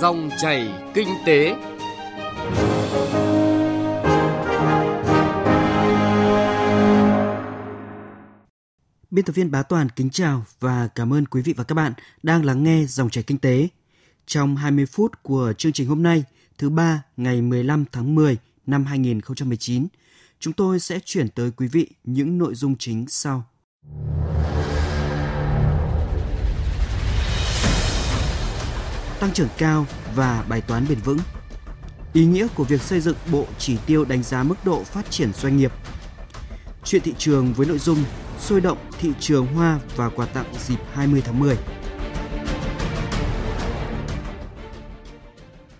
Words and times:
Dòng 0.00 0.30
chảy 0.38 0.68
kinh 0.94 1.08
tế. 1.26 1.54
Biên 9.10 9.24
tập 9.24 9.32
viên 9.32 9.50
Bá 9.50 9.62
Toàn 9.62 9.88
kính 9.96 10.10
chào 10.10 10.44
và 10.60 10.88
cảm 10.94 11.12
ơn 11.12 11.26
quý 11.26 11.42
vị 11.42 11.54
và 11.56 11.64
các 11.64 11.74
bạn 11.74 11.92
đang 12.22 12.44
lắng 12.44 12.64
nghe 12.64 12.84
Dòng 12.84 13.10
chảy 13.10 13.24
kinh 13.24 13.38
tế. 13.38 13.68
Trong 14.26 14.56
20 14.56 14.86
phút 14.86 15.22
của 15.22 15.52
chương 15.58 15.72
trình 15.72 15.88
hôm 15.88 16.02
nay, 16.02 16.24
thứ 16.58 16.70
ba 16.70 17.02
ngày 17.16 17.42
15 17.42 17.84
tháng 17.92 18.14
10 18.14 18.36
năm 18.66 18.84
2019, 18.84 19.86
chúng 20.40 20.52
tôi 20.52 20.80
sẽ 20.80 20.98
chuyển 21.04 21.28
tới 21.28 21.50
quý 21.50 21.68
vị 21.68 21.90
những 22.04 22.38
nội 22.38 22.54
dung 22.54 22.76
chính 22.78 23.06
sau. 23.08 23.44
Tăng 29.20 29.32
trưởng 29.32 29.48
cao 29.58 29.86
và 30.14 30.44
bài 30.48 30.60
toán 30.60 30.86
bền 30.88 30.98
vững. 30.98 31.18
Ý 32.12 32.26
nghĩa 32.26 32.46
của 32.54 32.64
việc 32.64 32.82
xây 32.82 33.00
dựng 33.00 33.16
bộ 33.32 33.46
chỉ 33.58 33.76
tiêu 33.86 34.04
đánh 34.04 34.22
giá 34.22 34.42
mức 34.42 34.54
độ 34.64 34.82
phát 34.84 35.10
triển 35.10 35.32
doanh 35.32 35.56
nghiệp. 35.56 35.72
Chuyện 36.84 37.02
thị 37.02 37.14
trường 37.18 37.52
với 37.52 37.66
nội 37.66 37.78
dung 37.78 37.98
sôi 38.40 38.60
động 38.60 38.78
thị 38.98 39.10
trường 39.20 39.46
hoa 39.46 39.80
và 39.96 40.08
quà 40.08 40.26
tặng 40.26 40.46
dịp 40.66 40.78
20 40.92 41.22
tháng 41.24 41.38
10. 41.38 41.56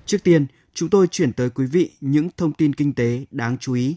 Trước 0.07 0.18
tiên, 0.24 0.46
chúng 0.74 0.91
tôi 0.91 1.07
chuyển 1.07 1.32
tới 1.32 1.51
quý 1.51 1.66
vị 1.66 1.91
những 2.01 2.29
thông 2.37 2.52
tin 2.52 2.74
kinh 2.74 2.93
tế 2.93 3.24
đáng 3.30 3.59
chú 3.59 3.73
ý. 3.73 3.96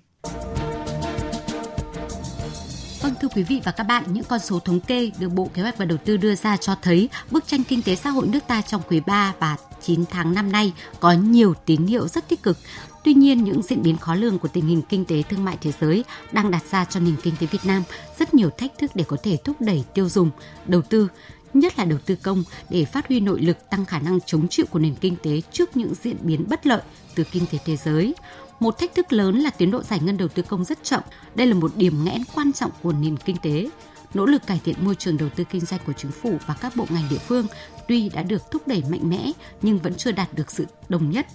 Vâng 3.12 3.20
thưa 3.22 3.28
quý 3.36 3.44
vị 3.44 3.62
và 3.64 3.72
các 3.72 3.84
bạn, 3.84 4.04
những 4.08 4.24
con 4.24 4.40
số 4.40 4.60
thống 4.60 4.80
kê 4.80 5.12
được 5.20 5.30
Bộ 5.30 5.50
Kế 5.54 5.62
hoạch 5.62 5.78
và 5.78 5.86
Đầu 5.86 5.98
tư 6.06 6.18
đưa 6.18 6.36
ra 6.36 6.58
cho 6.58 6.76
thấy 6.82 7.10
bức 7.32 7.48
tranh 7.48 7.64
kinh 7.64 7.82
tế 7.82 7.96
xã 7.96 8.10
hội 8.10 8.28
nước 8.28 8.40
ta 8.48 8.62
trong 8.62 8.82
quý 8.90 9.00
3 9.00 9.34
và 9.40 9.58
9 9.82 10.06
tháng 10.10 10.34
năm 10.34 10.52
nay 10.52 10.74
có 11.00 11.12
nhiều 11.12 11.54
tín 11.66 11.86
hiệu 11.88 12.08
rất 12.08 12.30
tích 12.30 12.44
cực. 12.44 12.58
Tuy 13.04 13.13
nhiên, 13.13 13.44
những 13.44 13.62
diễn 13.62 13.84
biến 13.84 13.98
khó 13.98 14.16
lường 14.16 14.40
của 14.40 14.48
tình 14.48 14.66
hình 14.68 14.82
kinh 14.90 15.05
tế 15.05 15.24
thương 15.30 15.46
mại 15.46 15.58
thế 15.62 15.72
giới 15.82 16.04
đang 16.32 16.52
đặt 16.52 16.63
ra 16.72 16.85
cho 16.85 17.00
nền 17.00 17.16
kinh 17.24 17.34
tế 17.40 17.48
Việt 17.48 17.66
Nam 17.66 17.84
rất 18.20 18.34
nhiều 18.34 18.50
thách 18.50 18.77
thức 18.77 18.91
để 18.96 19.04
có 19.08 19.18
thể 19.24 19.38
thúc 19.44 19.55
đẩy 19.60 19.84
tiêu 19.94 20.10
dùng, 20.10 20.30
đầu 20.66 20.82
tư, 20.82 21.07
nhất 21.54 21.78
là 21.78 21.85
đầu 21.85 22.00
tư 22.05 22.16
công 22.16 22.44
để 22.70 22.85
phát 22.85 23.07
huy 23.07 23.20
nội 23.20 23.41
lực 23.41 23.70
tăng 23.70 23.85
khả 23.85 24.00
năng 24.00 24.20
chống 24.26 24.48
chịu 24.48 24.66
của 24.70 24.80
nền 24.80 24.96
kinh 24.96 25.16
tế 25.24 25.41
trước 25.52 25.78
những 25.78 25.94
diễn 26.02 26.18
biến 26.22 26.46
bất 26.50 26.68
lợi 26.68 26.82
từ 27.16 27.24
kinh 27.32 27.46
tế 27.52 27.57
thế 27.66 27.78
giới. 27.78 28.13
Một 28.62 28.77
thách 28.77 28.95
thức 28.95 29.13
lớn 29.13 29.40
là 29.40 29.49
tiến 29.49 29.71
độ 29.71 29.81
giải 29.84 29.99
ngân 30.04 30.17
đầu 30.17 30.27
tư 30.27 30.43
công 30.43 30.63
rất 30.63 30.84
chậm. 30.84 31.01
Đây 31.35 31.48
là 31.48 31.54
một 31.54 31.71
điểm 31.76 32.04
nghẽn 32.05 32.21
quan 32.35 32.54
trọng 32.54 32.71
của 32.84 32.91
nền 32.91 33.17
kinh 33.17 33.37
tế. 33.41 33.70
Nỗ 34.13 34.26
lực 34.26 34.48
cải 34.48 34.62
thiện 34.63 34.76
môi 34.81 34.95
trường 34.95 35.17
đầu 35.17 35.29
tư 35.29 35.43
kinh 35.43 35.62
doanh 35.62 35.81
của 35.85 35.93
chính 35.93 36.12
phủ 36.12 36.37
và 36.48 36.54
các 36.62 36.76
bộ 36.76 36.85
ngành 36.89 37.04
địa 37.09 37.17
phương 37.17 37.48
tuy 37.92 38.10
đã 38.10 38.24
được 38.24 38.52
thúc 38.52 38.68
đẩy 38.68 38.84
mạnh 38.90 39.10
mẽ 39.10 39.32
nhưng 39.62 39.80
vẫn 39.80 39.94
chưa 39.96 40.12
đạt 40.12 40.34
được 40.34 40.52
sự 40.52 40.66
đồng 40.90 41.12
nhất 41.12 41.28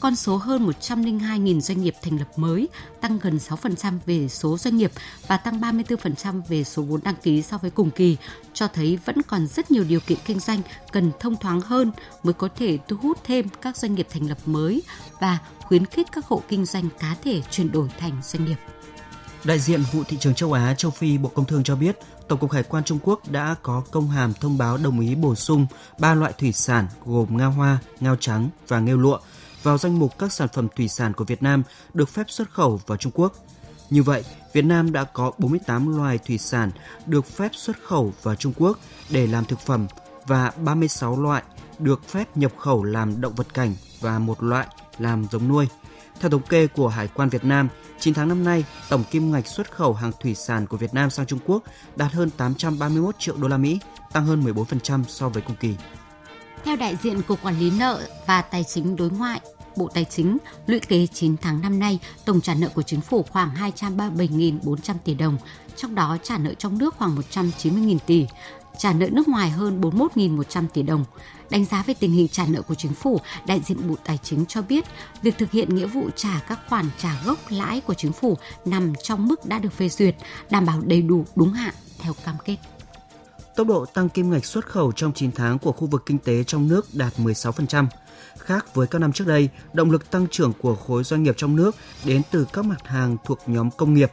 con 0.00 0.16
số 0.16 0.36
hơn 0.36 0.70
102.000 0.80 1.60
doanh 1.60 1.82
nghiệp 1.82 1.94
thành 2.02 2.18
lập 2.18 2.28
mới, 2.36 2.68
tăng 3.00 3.18
gần 3.18 3.36
6% 3.36 3.98
về 4.06 4.28
số 4.28 4.58
doanh 4.58 4.76
nghiệp 4.76 4.90
và 5.26 5.36
tăng 5.36 5.60
34% 5.60 6.42
về 6.48 6.64
số 6.64 6.82
vốn 6.82 7.00
đăng 7.04 7.14
ký 7.22 7.42
so 7.42 7.58
với 7.58 7.70
cùng 7.70 7.90
kỳ, 7.90 8.16
cho 8.52 8.68
thấy 8.68 8.98
vẫn 9.04 9.22
còn 9.22 9.46
rất 9.46 9.70
nhiều 9.70 9.84
điều 9.84 10.00
kiện 10.00 10.18
kinh 10.24 10.40
doanh 10.40 10.60
cần 10.92 11.12
thông 11.20 11.36
thoáng 11.36 11.60
hơn 11.60 11.92
mới 12.22 12.34
có 12.34 12.48
thể 12.56 12.78
thu 12.88 12.96
hút 13.02 13.18
thêm 13.24 13.46
các 13.62 13.76
doanh 13.76 13.94
nghiệp 13.94 14.06
thành 14.10 14.28
lập 14.28 14.38
mới 14.46 14.82
và 15.20 15.38
khuyến 15.60 15.86
khích 15.86 16.06
các 16.12 16.26
hộ 16.26 16.42
kinh 16.48 16.64
doanh 16.64 16.88
cá 16.98 17.16
thể 17.24 17.42
chuyển 17.50 17.72
đổi 17.72 17.88
thành 17.98 18.12
doanh 18.22 18.44
nghiệp. 18.44 18.58
Đại 19.44 19.58
diện 19.58 19.82
vụ 19.92 20.04
thị 20.04 20.16
trường 20.20 20.34
châu 20.34 20.52
Á, 20.52 20.74
châu 20.74 20.90
Phi 20.90 21.18
Bộ 21.18 21.28
Công 21.28 21.44
Thương 21.44 21.64
cho 21.64 21.76
biết, 21.76 21.98
Tổng 22.28 22.38
cục 22.38 22.52
Hải 22.52 22.62
quan 22.62 22.84
Trung 22.84 22.98
Quốc 23.02 23.30
đã 23.30 23.54
có 23.62 23.82
công 23.90 24.08
hàm 24.08 24.34
thông 24.34 24.58
báo 24.58 24.76
đồng 24.76 25.00
ý 25.00 25.14
bổ 25.14 25.34
sung 25.34 25.66
ba 25.98 26.14
loại 26.14 26.32
thủy 26.38 26.52
sản 26.52 26.86
gồm 27.04 27.36
ngao 27.36 27.50
hoa, 27.50 27.78
ngao 28.00 28.16
trắng 28.16 28.48
và 28.68 28.80
nghêu 28.80 28.98
lụa 28.98 29.18
vào 29.62 29.78
danh 29.78 29.98
mục 29.98 30.18
các 30.18 30.32
sản 30.32 30.48
phẩm 30.52 30.68
thủy 30.76 30.88
sản 30.88 31.12
của 31.12 31.24
Việt 31.24 31.42
Nam 31.42 31.62
được 31.94 32.08
phép 32.08 32.24
xuất 32.28 32.50
khẩu 32.50 32.80
vào 32.86 32.98
Trung 32.98 33.12
Quốc. 33.14 33.32
Như 33.90 34.02
vậy, 34.02 34.24
Việt 34.52 34.64
Nam 34.64 34.92
đã 34.92 35.04
có 35.04 35.32
48 35.38 35.96
loài 35.96 36.18
thủy 36.18 36.38
sản 36.38 36.70
được 37.06 37.26
phép 37.26 37.50
xuất 37.52 37.76
khẩu 37.84 38.12
vào 38.22 38.34
Trung 38.34 38.52
Quốc 38.56 38.78
để 39.10 39.26
làm 39.26 39.44
thực 39.44 39.60
phẩm 39.60 39.86
và 40.26 40.52
36 40.64 41.22
loại 41.22 41.42
được 41.78 42.08
phép 42.08 42.36
nhập 42.36 42.52
khẩu 42.58 42.84
làm 42.84 43.20
động 43.20 43.34
vật 43.34 43.54
cảnh 43.54 43.74
và 44.00 44.18
một 44.18 44.42
loại 44.42 44.66
làm 44.98 45.26
giống 45.30 45.48
nuôi. 45.48 45.68
Theo 46.22 46.30
thống 46.30 46.42
kê 46.42 46.66
của 46.66 46.88
Hải 46.88 47.08
quan 47.08 47.28
Việt 47.28 47.44
Nam, 47.44 47.68
9 48.00 48.14
tháng 48.14 48.28
năm 48.28 48.44
nay, 48.44 48.64
tổng 48.88 49.04
kim 49.10 49.30
ngạch 49.30 49.46
xuất 49.46 49.72
khẩu 49.72 49.92
hàng 49.92 50.12
thủy 50.20 50.34
sản 50.34 50.66
của 50.66 50.76
Việt 50.76 50.94
Nam 50.94 51.10
sang 51.10 51.26
Trung 51.26 51.38
Quốc 51.46 51.62
đạt 51.96 52.12
hơn 52.12 52.30
831 52.30 53.14
triệu 53.18 53.36
đô 53.36 53.48
la 53.48 53.56
Mỹ, 53.56 53.78
tăng 54.12 54.26
hơn 54.26 54.44
14% 54.44 55.04
so 55.08 55.28
với 55.28 55.42
cùng 55.42 55.56
kỳ. 55.56 55.74
Theo 56.64 56.76
đại 56.76 56.96
diện 57.02 57.22
Cục 57.22 57.42
Quản 57.42 57.58
lý 57.58 57.72
nợ 57.78 58.00
và 58.26 58.42
Tài 58.42 58.64
chính 58.64 58.96
đối 58.96 59.10
ngoại, 59.10 59.40
Bộ 59.76 59.88
Tài 59.94 60.04
chính, 60.04 60.38
lũy 60.66 60.80
kế 60.80 61.06
9 61.06 61.36
tháng 61.36 61.60
năm 61.60 61.78
nay, 61.78 61.98
tổng 62.24 62.40
trả 62.40 62.54
nợ 62.54 62.68
của 62.74 62.82
chính 62.82 63.00
phủ 63.00 63.24
khoảng 63.30 63.54
237.400 63.54 64.94
tỷ 65.04 65.14
đồng, 65.14 65.36
trong 65.76 65.94
đó 65.94 66.16
trả 66.22 66.38
nợ 66.38 66.54
trong 66.54 66.78
nước 66.78 66.94
khoảng 66.98 67.16
190.000 67.32 67.98
tỷ, 68.06 68.26
trả 68.78 68.92
nợ 68.92 69.08
nước 69.12 69.28
ngoài 69.28 69.50
hơn 69.50 69.80
41.100 69.80 70.68
tỷ 70.68 70.82
đồng. 70.82 71.04
Đánh 71.50 71.64
giá 71.64 71.82
về 71.86 71.94
tình 71.94 72.12
hình 72.12 72.28
trả 72.28 72.46
nợ 72.46 72.62
của 72.62 72.74
chính 72.74 72.94
phủ, 72.94 73.20
đại 73.46 73.60
diện 73.66 73.88
Bộ 73.88 73.94
Tài 74.04 74.18
chính 74.22 74.46
cho 74.46 74.62
biết, 74.62 74.84
việc 75.22 75.38
thực 75.38 75.50
hiện 75.50 75.74
nghĩa 75.74 75.86
vụ 75.86 76.10
trả 76.16 76.40
các 76.48 76.60
khoản 76.68 76.86
trả 76.98 77.22
gốc 77.24 77.38
lãi 77.48 77.80
của 77.80 77.94
chính 77.94 78.12
phủ 78.12 78.38
nằm 78.64 78.92
trong 79.02 79.28
mức 79.28 79.46
đã 79.46 79.58
được 79.58 79.72
phê 79.72 79.88
duyệt, 79.88 80.16
đảm 80.50 80.66
bảo 80.66 80.80
đầy 80.80 81.02
đủ 81.02 81.24
đúng 81.34 81.52
hạn 81.52 81.74
theo 81.98 82.12
cam 82.24 82.36
kết. 82.44 82.56
Tốc 83.56 83.66
độ 83.66 83.84
tăng 83.84 84.08
kim 84.08 84.30
ngạch 84.30 84.44
xuất 84.44 84.66
khẩu 84.66 84.92
trong 84.92 85.12
9 85.12 85.32
tháng 85.32 85.58
của 85.58 85.72
khu 85.72 85.86
vực 85.86 86.02
kinh 86.06 86.18
tế 86.18 86.44
trong 86.44 86.68
nước 86.68 86.86
đạt 86.92 87.12
16%. 87.18 87.86
Khác 88.38 88.74
với 88.74 88.86
các 88.86 88.98
năm 88.98 89.12
trước 89.12 89.26
đây, 89.26 89.48
động 89.72 89.90
lực 89.90 90.10
tăng 90.10 90.26
trưởng 90.30 90.52
của 90.52 90.74
khối 90.74 91.04
doanh 91.04 91.22
nghiệp 91.22 91.34
trong 91.36 91.56
nước 91.56 91.76
đến 92.04 92.22
từ 92.30 92.46
các 92.52 92.64
mặt 92.64 92.86
hàng 92.88 93.16
thuộc 93.24 93.38
nhóm 93.46 93.70
công 93.70 93.94
nghiệp. 93.94 94.12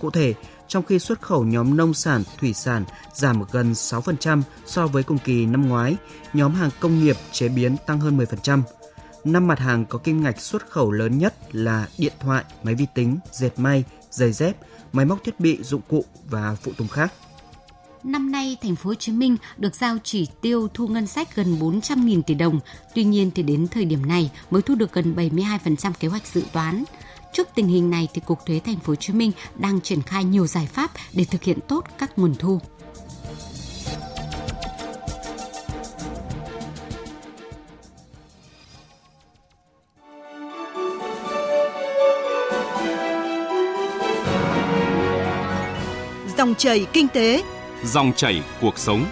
Cụ 0.00 0.10
thể, 0.10 0.34
trong 0.68 0.84
khi 0.84 0.98
xuất 0.98 1.20
khẩu 1.20 1.44
nhóm 1.44 1.76
nông 1.76 1.94
sản, 1.94 2.22
thủy 2.38 2.52
sản 2.52 2.84
giảm 3.14 3.42
gần 3.52 3.72
6% 3.72 4.42
so 4.66 4.86
với 4.86 5.02
cùng 5.02 5.18
kỳ 5.18 5.46
năm 5.46 5.68
ngoái, 5.68 5.96
nhóm 6.32 6.54
hàng 6.54 6.70
công 6.80 7.04
nghiệp 7.04 7.16
chế 7.32 7.48
biến 7.48 7.76
tăng 7.86 8.00
hơn 8.00 8.18
10%. 8.18 8.62
Năm 9.24 9.46
mặt 9.46 9.58
hàng 9.58 9.84
có 9.84 9.98
kim 9.98 10.22
ngạch 10.22 10.40
xuất 10.40 10.70
khẩu 10.70 10.90
lớn 10.90 11.18
nhất 11.18 11.34
là 11.52 11.86
điện 11.98 12.12
thoại, 12.20 12.44
máy 12.62 12.74
vi 12.74 12.86
tính, 12.94 13.18
dệt 13.32 13.58
may, 13.58 13.84
giày 14.10 14.32
dép, 14.32 14.56
máy 14.92 15.04
móc 15.04 15.24
thiết 15.24 15.40
bị, 15.40 15.58
dụng 15.62 15.82
cụ 15.88 16.04
và 16.30 16.56
phụ 16.62 16.72
tùng 16.76 16.88
khác– 16.88 17.12
Năm 18.04 18.32
nay, 18.32 18.56
thành 18.62 18.76
phố 18.76 18.88
Hồ 18.88 18.94
Chí 18.94 19.12
Minh 19.12 19.36
được 19.56 19.74
giao 19.74 19.96
chỉ 20.04 20.28
tiêu 20.40 20.68
thu 20.74 20.86
ngân 20.86 21.06
sách 21.06 21.36
gần 21.36 21.58
400.000 21.58 22.22
tỷ 22.22 22.34
đồng. 22.34 22.60
Tuy 22.94 23.04
nhiên 23.04 23.30
thì 23.34 23.42
đến 23.42 23.68
thời 23.68 23.84
điểm 23.84 24.06
này 24.06 24.30
mới 24.50 24.62
thu 24.62 24.74
được 24.74 24.92
gần 24.92 25.14
72% 25.16 25.92
kế 26.00 26.08
hoạch 26.08 26.26
dự 26.26 26.42
toán. 26.52 26.84
Trước 27.32 27.48
tình 27.54 27.68
hình 27.68 27.90
này 27.90 28.08
thì 28.14 28.20
Cục 28.26 28.46
Thuế 28.46 28.60
Thành 28.64 28.76
phố 28.76 28.90
Hồ 28.90 28.94
Chí 28.94 29.12
Minh 29.12 29.32
đang 29.56 29.80
triển 29.80 30.02
khai 30.02 30.24
nhiều 30.24 30.46
giải 30.46 30.68
pháp 30.72 30.90
để 31.12 31.24
thực 31.24 31.42
hiện 31.42 31.58
tốt 31.68 31.84
các 31.98 32.18
nguồn 32.18 32.34
thu. 32.34 32.60
Dòng 46.38 46.54
chảy 46.54 46.86
kinh 46.92 47.08
tế 47.08 47.42
Dòng 47.84 48.12
chảy 48.16 48.42
cuộc 48.60 48.78
sống. 48.78 49.06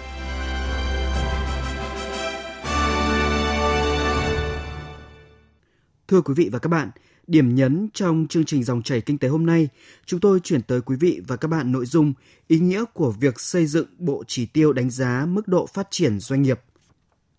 Thưa 6.07 6.21
quý 6.21 6.33
vị 6.37 6.49
và 6.51 6.59
các 6.59 6.69
bạn, 6.69 6.91
điểm 7.27 7.55
nhấn 7.55 7.87
trong 7.93 8.25
chương 8.29 8.45
trình 8.45 8.63
dòng 8.63 8.81
chảy 8.81 9.01
kinh 9.01 9.17
tế 9.17 9.27
hôm 9.27 9.45
nay, 9.45 9.69
chúng 10.05 10.19
tôi 10.19 10.39
chuyển 10.39 10.61
tới 10.61 10.81
quý 10.81 10.95
vị 10.99 11.21
và 11.27 11.35
các 11.35 11.47
bạn 11.47 11.71
nội 11.71 11.85
dung 11.85 12.13
ý 12.47 12.59
nghĩa 12.59 12.83
của 12.93 13.11
việc 13.11 13.39
xây 13.39 13.65
dựng 13.65 13.85
bộ 13.97 14.23
chỉ 14.27 14.45
tiêu 14.45 14.73
đánh 14.73 14.89
giá 14.89 15.25
mức 15.25 15.47
độ 15.47 15.65
phát 15.65 15.87
triển 15.91 16.19
doanh 16.19 16.41
nghiệp. 16.41 16.59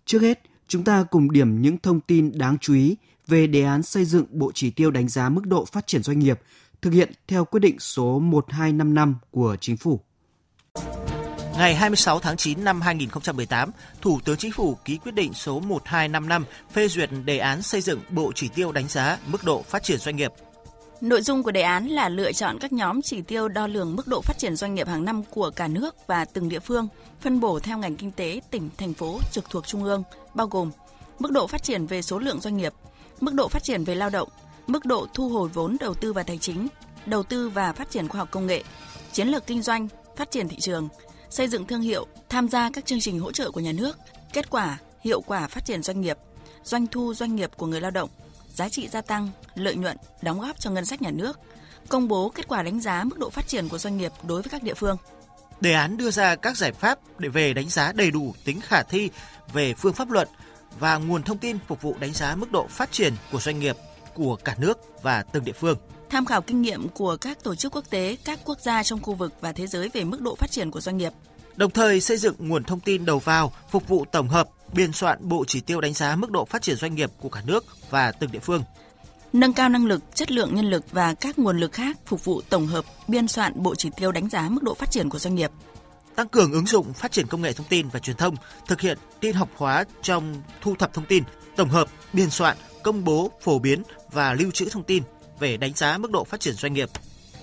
Trước 0.05 0.23
hết, 0.23 0.43
chúng 0.69 0.85
ta 0.85 1.05
cùng 1.11 1.33
điểm 1.33 1.63
những 1.63 1.79
thông 1.79 2.01
tin 2.01 2.39
đáng 2.39 2.59
chú 2.61 2.75
ý 2.75 2.97
về 3.27 3.47
đề 3.47 3.63
án 3.63 3.83
xây 3.83 4.05
dựng 4.05 4.25
bộ 4.31 4.53
chỉ 4.55 4.71
tiêu 4.71 4.91
đánh 4.91 5.09
giá 5.09 5.29
mức 5.29 5.47
độ 5.47 5.65
phát 5.65 5.87
triển 5.87 6.03
doanh 6.03 6.19
nghiệp 6.19 6.41
thực 6.83 6.93
hiện 6.93 7.13
theo 7.27 7.45
quyết 7.45 7.61
định 7.61 7.79
số 7.79 8.19
1255 8.19 9.17
của 9.31 9.57
Chính 9.61 9.77
phủ. 9.77 10.01
Ngày 11.59 11.75
26 11.75 12.21
tháng 12.21 12.37
9 12.37 12.65
năm 12.65 12.81
2018, 12.81 13.71
Thủ 14.01 14.21
tướng 14.25 14.37
Chính 14.37 14.53
phủ 14.53 14.79
ký 14.85 14.99
quyết 14.99 15.15
định 15.15 15.35
số 15.35 15.61
1255 15.61 16.45
phê 16.73 16.89
duyệt 16.89 17.11
đề 17.25 17.39
án 17.39 17.63
xây 17.63 17.81
dựng 17.81 18.01
bộ 18.11 18.33
chỉ 18.35 18.49
tiêu 18.49 18.73
đánh 18.73 18.89
giá 18.89 19.19
mức 19.27 19.45
độ 19.45 19.63
phát 19.63 19.83
triển 19.83 19.99
doanh 19.99 20.17
nghiệp. 20.17 20.33
Nội 21.01 21.23
dung 21.23 21.43
của 21.43 21.51
đề 21.51 21.63
án 21.63 21.87
là 21.87 22.09
lựa 22.09 22.33
chọn 22.33 22.59
các 22.59 22.73
nhóm 22.73 23.03
chỉ 23.03 23.23
tiêu 23.23 23.49
đo 23.49 23.67
lường 23.67 23.97
mức 23.97 24.07
độ 24.07 24.21
phát 24.21 24.39
triển 24.39 24.57
doanh 24.57 24.75
nghiệp 24.75 24.89
hàng 24.89 25.05
năm 25.05 25.23
của 25.31 25.51
cả 25.51 25.69
nước 25.69 25.97
và 26.07 26.25
từng 26.25 26.49
địa 26.49 26.61
phương, 26.61 26.89
phân 27.21 27.41
bổ 27.41 27.61
theo 27.61 27.79
ngành 27.79 27.97
kinh 27.97 28.13
tế, 28.13 28.41
tỉnh, 28.51 28.71
thành 28.79 28.95
phố 28.95 29.19
trực 29.33 29.51
thuộc 29.51 29.67
trung 29.67 29.85
ương, 29.85 30.03
bao 30.35 30.47
gồm 30.47 30.71
mức 31.19 31.33
độ 31.33 31.47
phát 31.47 31.63
triển 31.63 31.87
về 31.87 32.03
số 32.03 32.19
lượng 32.19 32.41
doanh 32.41 32.57
nghiệp, 32.57 32.73
mức 33.21 33.35
độ 33.35 33.49
phát 33.49 33.63
triển 33.63 33.85
về 33.85 33.95
lao 33.95 34.11
động, 34.11 34.29
mức 34.67 34.85
độ 34.85 35.07
thu 35.15 35.29
hồi 35.29 35.49
vốn 35.49 35.77
đầu 35.81 35.95
tư 35.95 36.13
và 36.13 36.23
tài 36.23 36.39
chính, 36.39 36.69
đầu 37.07 37.23
tư 37.23 37.49
và 37.49 37.73
phát 37.73 37.91
triển 37.91 38.09
khoa 38.09 38.19
học 38.19 38.29
công 38.31 38.47
nghệ, 38.47 38.63
chiến 39.13 39.29
lược 39.29 39.47
kinh 39.47 39.63
doanh, 39.63 39.89
phát 40.17 40.31
triển 40.31 40.49
thị 40.49 40.57
trường, 40.61 40.89
xây 41.31 41.49
dựng 41.49 41.67
thương 41.67 41.81
hiệu, 41.81 42.07
tham 42.29 42.49
gia 42.49 42.71
các 42.71 42.87
chương 42.87 43.01
trình 43.01 43.21
hỗ 43.21 43.33
trợ 43.33 43.51
của 43.51 43.61
nhà 43.61 43.73
nước, 43.73 43.99
kết 44.33 44.51
quả, 44.51 44.79
hiệu 45.01 45.21
quả 45.21 45.49
phát 45.49 45.65
triển 45.65 45.83
doanh 45.83 46.01
nghiệp, 46.01 46.19
doanh 46.65 46.87
thu 46.87 47.15
doanh 47.15 47.37
nghiệp 47.37 47.51
của 47.57 47.67
người 47.67 47.81
lao 47.81 47.91
động, 47.91 48.11
giá 48.55 48.69
trị 48.69 48.89
gia 48.89 49.01
tăng, 49.01 49.29
lợi 49.55 49.75
nhuận, 49.77 49.97
đóng 50.23 50.41
góp 50.41 50.61
cho 50.61 50.71
ngân 50.71 50.85
sách 50.85 51.03
nhà 51.03 51.11
nước, 51.11 51.39
công 51.89 52.09
bố 52.09 52.29
kết 52.35 52.49
quả 52.49 52.63
đánh 52.63 52.81
giá 52.81 53.05
mức 53.05 53.19
độ 53.19 53.31
phát 53.31 53.49
triển 53.49 53.69
của 53.69 53.79
doanh 53.79 53.97
nghiệp 53.97 54.13
đối 54.23 54.43
với 54.43 54.51
các 54.51 54.63
địa 54.63 54.75
phương. 54.75 54.97
Đề 55.61 55.73
án 55.73 55.97
đưa 55.97 56.11
ra 56.11 56.37
các 56.37 56.57
giải 56.57 56.73
pháp 56.73 56.99
để 57.19 57.29
về 57.29 57.55
đánh 57.55 57.69
giá 57.69 57.93
đầy 57.93 58.11
đủ 58.11 58.35
tính 58.45 58.61
khả 58.61 58.83
thi 58.83 59.11
về 59.53 59.75
phương 59.75 59.93
pháp 59.93 60.11
luận 60.11 60.29
và 60.79 60.97
nguồn 60.97 61.23
thông 61.23 61.39
tin 61.39 61.59
phục 61.67 61.83
vụ 61.83 61.97
đánh 62.01 62.13
giá 62.13 62.35
mức 62.35 62.53
độ 62.53 62.67
phát 62.67 62.93
triển 62.93 63.15
của 63.33 63.41
doanh 63.41 63.59
nghiệp 63.59 63.77
của 64.15 64.37
cả 64.45 64.55
nước 64.59 64.79
và 65.03 65.23
từng 65.23 65.45
địa 65.45 65.53
phương. 65.53 65.79
Tham 66.11 66.25
khảo 66.25 66.43
kinh 66.43 66.63
nghiệm 66.63 66.89
của 66.89 67.17
các 67.17 67.45
tổ 67.45 67.55
chức 67.55 67.73
quốc 67.75 67.85
tế, 67.91 68.17
các 68.25 68.41
quốc 68.45 68.61
gia 68.61 68.83
trong 68.83 69.03
khu 69.03 69.15
vực 69.15 69.33
và 69.41 69.53
thế 69.53 69.67
giới 69.67 69.89
về 69.89 70.05
mức 70.05 70.21
độ 70.21 70.35
phát 70.35 70.51
triển 70.51 70.71
của 70.71 70.81
doanh 70.81 70.97
nghiệp. 70.97 71.13
Đồng 71.57 71.71
thời 71.71 72.01
xây 72.01 72.17
dựng 72.17 72.35
nguồn 72.39 72.65
thông 72.65 72.81
tin 72.81 73.05
đầu 73.05 73.19
vào 73.19 73.53
phục 73.71 73.89
vụ 73.89 74.05
tổng 74.13 74.29
hợp, 74.29 74.49
biên 74.73 74.93
soạn 74.93 75.19
bộ 75.29 75.45
chỉ 75.49 75.61
tiêu 75.61 75.81
đánh 75.81 75.95
giá 75.95 76.17
mức 76.17 76.31
độ 76.31 76.45
phát 76.45 76.63
triển 76.63 76.77
doanh 76.77 76.95
nghiệp 76.95 77.11
của 77.19 77.29
cả 77.29 77.43
nước 77.47 77.65
và 77.91 78.13
từng 78.13 78.33
địa 78.33 78.39
phương 78.39 78.63
nâng 79.33 79.53
cao 79.53 79.69
năng 79.69 79.87
lực, 79.87 80.03
chất 80.15 80.31
lượng 80.31 80.55
nhân 80.55 80.71
lực 80.71 80.85
và 80.93 81.15
các 81.15 81.39
nguồn 81.39 81.59
lực 81.59 81.73
khác 81.73 81.97
phục 82.07 82.25
vụ 82.25 82.41
tổng 82.49 82.67
hợp 82.67 82.85
biên 83.09 83.29
soạn 83.29 83.63
bộ 83.63 83.75
chỉ 83.75 83.91
tiêu 83.97 84.13
đánh 84.13 84.29
giá 84.29 84.49
mức 84.49 84.63
độ 84.63 84.75
phát 84.75 84.91
triển 84.91 85.09
của 85.09 85.19
doanh 85.19 85.35
nghiệp. 85.35 85.51
Tăng 86.15 86.29
cường 86.29 86.53
ứng 86.53 86.67
dụng 86.67 86.93
phát 86.93 87.13
triển 87.13 87.27
công 87.27 87.43
nghệ 87.43 87.53
thông 87.53 87.67
tin 87.67 87.89
và 87.89 87.99
truyền 87.99 88.17
thông, 88.17 88.35
thực 88.67 88.81
hiện 88.81 88.99
tin 89.21 89.35
học 89.35 89.49
hóa 89.57 89.85
trong 90.03 90.35
thu 90.61 90.75
thập 90.75 90.95
thông 90.95 91.05
tin, 91.05 91.25
tổng 91.57 91.69
hợp, 91.69 91.89
biên 92.13 92.31
soạn, 92.31 92.57
công 92.83 93.05
bố, 93.05 93.31
phổ 93.41 93.59
biến 93.59 93.83
và 94.13 94.35
lưu 94.35 94.51
trữ 94.51 94.69
thông 94.69 94.83
tin 94.83 95.03
về 95.41 95.57
đánh 95.57 95.73
giá 95.75 95.99
mức 95.99 96.11
độ 96.11 96.25
phát 96.25 96.41
triển 96.41 96.55
doanh 96.55 96.73
nghiệp. 96.73 96.89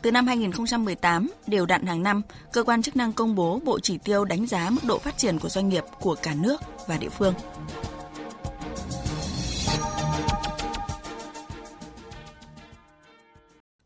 Từ 0.02 0.12
năm 0.12 0.28
2018, 0.28 1.28
đều 1.48 1.66
đặn 1.66 1.86
hàng 1.86 2.04
năm, 2.04 2.22
cơ 2.54 2.64
quan 2.64 2.82
chức 2.82 2.96
năng 2.96 3.14
công 3.14 3.36
bố 3.36 3.60
bộ 3.66 3.80
chỉ 3.80 3.98
tiêu 3.98 4.26
đánh 4.26 4.48
giá 4.48 4.70
mức 4.70 4.82
độ 4.88 5.00
phát 5.00 5.18
triển 5.18 5.40
của 5.40 5.50
doanh 5.50 5.70
nghiệp 5.70 5.84
của 6.00 6.16
cả 6.24 6.36
nước 6.36 6.62
và 6.88 6.98
địa 6.98 7.10
phương. 7.10 7.34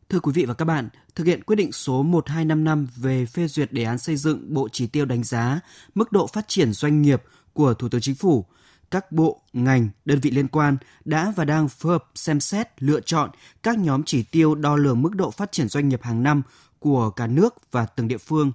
Thưa 0.08 0.20
quý 0.20 0.32
vị 0.34 0.44
và 0.44 0.54
các 0.54 0.64
bạn, 0.64 0.88
thực 1.14 1.26
hiện 1.26 1.42
quyết 1.44 1.56
định 1.56 1.72
số 1.72 2.02
1255 2.02 2.88
về 2.96 3.26
phê 3.26 3.48
duyệt 3.48 3.72
đề 3.72 3.84
án 3.84 3.98
xây 3.98 4.16
dựng 4.16 4.54
bộ 4.54 4.68
chỉ 4.72 4.86
tiêu 4.86 5.04
đánh 5.04 5.24
giá 5.24 5.60
mức 5.94 6.12
độ 6.12 6.26
phát 6.26 6.48
triển 6.48 6.72
doanh 6.72 7.02
nghiệp 7.02 7.22
của 7.52 7.74
Thủ 7.74 7.88
tướng 7.88 8.00
Chính 8.00 8.14
phủ, 8.14 8.44
các 8.90 9.12
bộ, 9.12 9.40
ngành, 9.52 9.88
đơn 10.04 10.20
vị 10.20 10.30
liên 10.30 10.48
quan 10.48 10.76
đã 11.04 11.32
và 11.36 11.44
đang 11.44 11.68
phối 11.68 11.92
hợp 11.92 12.04
xem 12.14 12.40
xét 12.40 12.82
lựa 12.82 13.00
chọn 13.00 13.30
các 13.62 13.78
nhóm 13.78 14.02
chỉ 14.06 14.22
tiêu 14.22 14.54
đo 14.54 14.76
lường 14.76 15.02
mức 15.02 15.14
độ 15.14 15.30
phát 15.30 15.52
triển 15.52 15.68
doanh 15.68 15.88
nghiệp 15.88 16.02
hàng 16.02 16.22
năm 16.22 16.42
của 16.78 17.10
cả 17.10 17.26
nước 17.26 17.54
và 17.70 17.86
từng 17.86 18.08
địa 18.08 18.18
phương. 18.18 18.52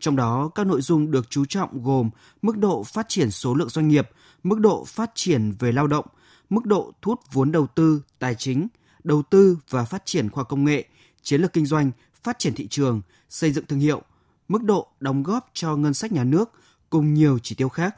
Trong 0.00 0.16
đó, 0.16 0.50
các 0.54 0.66
nội 0.66 0.80
dung 0.80 1.10
được 1.10 1.30
chú 1.30 1.44
trọng 1.44 1.82
gồm 1.82 2.10
mức 2.42 2.58
độ 2.58 2.84
phát 2.84 3.08
triển 3.08 3.30
số 3.30 3.54
lượng 3.54 3.68
doanh 3.68 3.88
nghiệp, 3.88 4.10
mức 4.42 4.60
độ 4.60 4.84
phát 4.84 5.10
triển 5.14 5.52
về 5.58 5.72
lao 5.72 5.86
động, 5.86 6.06
mức 6.50 6.66
độ 6.66 6.92
thu 7.02 7.10
hút 7.10 7.20
vốn 7.32 7.52
đầu 7.52 7.66
tư, 7.66 8.02
tài 8.18 8.34
chính, 8.34 8.68
đầu 9.04 9.22
tư 9.22 9.58
và 9.70 9.84
phát 9.84 10.02
triển 10.04 10.30
khoa 10.30 10.44
công 10.44 10.64
nghệ, 10.64 10.84
chiến 11.22 11.40
lược 11.40 11.52
kinh 11.52 11.66
doanh, 11.66 11.90
phát 12.22 12.38
triển 12.38 12.54
thị 12.54 12.66
trường, 12.68 13.00
xây 13.28 13.52
dựng 13.52 13.66
thương 13.66 13.78
hiệu, 13.78 14.02
mức 14.48 14.62
độ 14.62 14.86
đóng 15.00 15.22
góp 15.22 15.50
cho 15.52 15.76
ngân 15.76 15.94
sách 15.94 16.12
nhà 16.12 16.24
nước 16.24 16.50
cùng 16.90 17.14
nhiều 17.14 17.38
chỉ 17.42 17.54
tiêu 17.54 17.68
khác. 17.68 17.96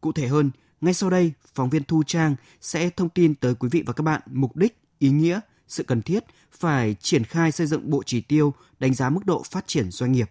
Cụ 0.00 0.12
thể 0.12 0.28
hơn, 0.28 0.50
ngay 0.80 0.94
sau 0.94 1.10
đây, 1.10 1.32
phóng 1.54 1.70
viên 1.70 1.84
Thu 1.84 2.02
Trang 2.06 2.36
sẽ 2.60 2.90
thông 2.90 3.08
tin 3.08 3.34
tới 3.34 3.54
quý 3.54 3.68
vị 3.72 3.82
và 3.86 3.92
các 3.92 4.02
bạn 4.02 4.20
mục 4.26 4.56
đích, 4.56 4.78
ý 4.98 5.10
nghĩa, 5.10 5.40
sự 5.68 5.82
cần 5.82 6.02
thiết 6.02 6.24
phải 6.52 6.96
triển 7.00 7.24
khai 7.24 7.52
xây 7.52 7.66
dựng 7.66 7.90
bộ 7.90 8.02
chỉ 8.06 8.20
tiêu 8.20 8.54
đánh 8.78 8.94
giá 8.94 9.10
mức 9.10 9.26
độ 9.26 9.42
phát 9.50 9.66
triển 9.66 9.90
doanh 9.90 10.12
nghiệp. 10.12 10.30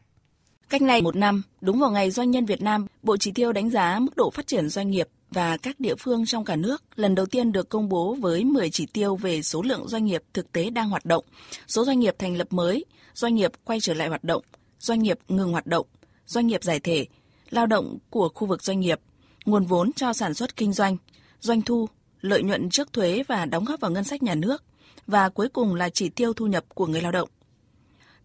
Cách 0.69 0.81
này 0.81 1.01
một 1.01 1.15
năm, 1.15 1.41
đúng 1.61 1.79
vào 1.79 1.91
ngày 1.91 2.11
Doanh 2.11 2.31
nhân 2.31 2.45
Việt 2.45 2.61
Nam, 2.61 2.85
Bộ 3.03 3.17
Chỉ 3.17 3.31
tiêu 3.31 3.53
đánh 3.53 3.69
giá 3.69 3.99
mức 3.99 4.15
độ 4.15 4.29
phát 4.29 4.47
triển 4.47 4.69
doanh 4.69 4.89
nghiệp 4.89 5.07
và 5.31 5.57
các 5.57 5.79
địa 5.79 5.95
phương 5.95 6.25
trong 6.25 6.45
cả 6.45 6.55
nước 6.55 6.83
lần 6.95 7.15
đầu 7.15 7.25
tiên 7.25 7.51
được 7.51 7.69
công 7.69 7.89
bố 7.89 8.15
với 8.21 8.43
10 8.43 8.69
chỉ 8.69 8.85
tiêu 8.85 9.15
về 9.15 9.41
số 9.41 9.61
lượng 9.61 9.87
doanh 9.87 10.05
nghiệp 10.05 10.23
thực 10.33 10.51
tế 10.51 10.69
đang 10.69 10.89
hoạt 10.89 11.05
động, 11.05 11.25
số 11.67 11.85
doanh 11.85 11.99
nghiệp 11.99 12.15
thành 12.19 12.37
lập 12.37 12.47
mới, 12.53 12.85
doanh 13.13 13.35
nghiệp 13.35 13.51
quay 13.63 13.79
trở 13.79 13.93
lại 13.93 14.07
hoạt 14.07 14.23
động, 14.23 14.43
doanh 14.79 14.99
nghiệp 14.99 15.19
ngừng 15.27 15.51
hoạt 15.51 15.67
động, 15.67 15.87
doanh 16.25 16.47
nghiệp 16.47 16.63
giải 16.63 16.79
thể, 16.79 17.05
lao 17.49 17.65
động 17.65 17.97
của 18.09 18.29
khu 18.29 18.47
vực 18.47 18.63
doanh 18.63 18.79
nghiệp, 18.79 18.99
nguồn 19.47 19.65
vốn 19.65 19.91
cho 19.95 20.13
sản 20.13 20.33
xuất 20.33 20.55
kinh 20.55 20.73
doanh, 20.73 20.97
doanh 21.39 21.61
thu, 21.61 21.89
lợi 22.21 22.43
nhuận 22.43 22.69
trước 22.69 22.93
thuế 22.93 23.23
và 23.27 23.45
đóng 23.45 23.65
góp 23.65 23.79
vào 23.79 23.91
ngân 23.91 24.03
sách 24.03 24.23
nhà 24.23 24.35
nước, 24.35 24.63
và 25.07 25.29
cuối 25.29 25.49
cùng 25.49 25.75
là 25.75 25.89
chỉ 25.89 26.09
tiêu 26.09 26.33
thu 26.33 26.47
nhập 26.47 26.65
của 26.73 26.87
người 26.87 27.01
lao 27.01 27.11
động. 27.11 27.29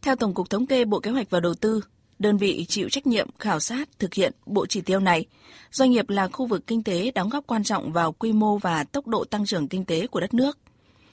Theo 0.02 0.16
Tổng 0.16 0.34
cục 0.34 0.50
Thống 0.50 0.66
kê 0.66 0.84
Bộ 0.84 1.00
Kế 1.00 1.10
hoạch 1.10 1.30
và 1.30 1.40
Đầu 1.40 1.54
tư, 1.54 1.80
đơn 2.18 2.36
vị 2.36 2.64
chịu 2.68 2.88
trách 2.88 3.06
nhiệm 3.06 3.28
khảo 3.38 3.60
sát 3.60 3.88
thực 3.98 4.14
hiện 4.14 4.32
bộ 4.46 4.66
chỉ 4.66 4.80
tiêu 4.80 5.00
này. 5.00 5.26
Doanh 5.70 5.90
nghiệp 5.90 6.10
là 6.10 6.28
khu 6.28 6.46
vực 6.46 6.66
kinh 6.66 6.82
tế 6.82 7.10
đóng 7.10 7.28
góp 7.28 7.46
quan 7.46 7.64
trọng 7.64 7.92
vào 7.92 8.12
quy 8.12 8.32
mô 8.32 8.58
và 8.58 8.84
tốc 8.84 9.06
độ 9.06 9.24
tăng 9.24 9.46
trưởng 9.46 9.68
kinh 9.68 9.84
tế 9.84 10.06
của 10.06 10.20
đất 10.20 10.34
nước. 10.34 10.58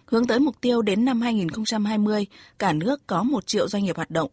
Hướng 0.06 0.28
tới 0.28 0.40
mục 0.40 0.62
tiêu 0.62 0.82
đến 0.82 1.06
năm 1.06 1.22
2020, 1.22 2.26
cả 2.60 2.74
nước 2.74 3.08
có 3.08 3.24
1 3.24 3.48
triệu 3.48 3.68
doanh 3.68 3.84
nghiệp 3.84 3.96
hoạt 3.96 4.12
động. 4.12 4.32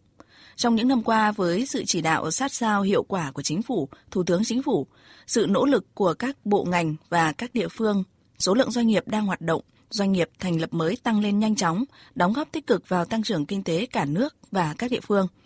Trong 0.56 0.74
những 0.74 0.88
năm 0.88 1.02
qua, 1.02 1.32
với 1.32 1.66
sự 1.66 1.84
chỉ 1.86 2.00
đạo 2.00 2.30
sát 2.30 2.52
sao 2.52 2.82
hiệu 2.82 3.02
quả 3.02 3.30
của 3.30 3.42
Chính 3.42 3.62
phủ, 3.62 3.88
Thủ 4.10 4.22
tướng 4.22 4.44
Chính 4.44 4.62
phủ, 4.62 4.86
sự 5.26 5.46
nỗ 5.48 5.64
lực 5.64 5.94
của 5.94 6.14
các 6.14 6.36
bộ 6.44 6.64
ngành 6.64 6.96
và 7.08 7.32
các 7.32 7.54
địa 7.54 7.68
phương, 7.68 8.04
số 8.38 8.54
lượng 8.54 8.70
doanh 8.70 8.86
nghiệp 8.86 9.08
đang 9.08 9.26
hoạt 9.26 9.40
động, 9.40 9.62
doanh 9.90 10.12
nghiệp 10.12 10.30
thành 10.38 10.60
lập 10.60 10.74
mới 10.74 10.96
tăng 11.02 11.20
lên 11.20 11.38
nhanh 11.38 11.56
chóng, 11.56 11.84
đóng 12.14 12.32
góp 12.32 12.48
tích 12.52 12.66
cực 12.66 12.88
vào 12.88 13.04
tăng 13.04 13.22
trưởng 13.22 13.46
kinh 13.46 13.62
tế 13.62 13.86
cả 13.86 14.04
nước 14.04 14.36
và 14.50 14.74
các 14.78 14.90
địa 14.90 15.00
phương– 15.00 15.26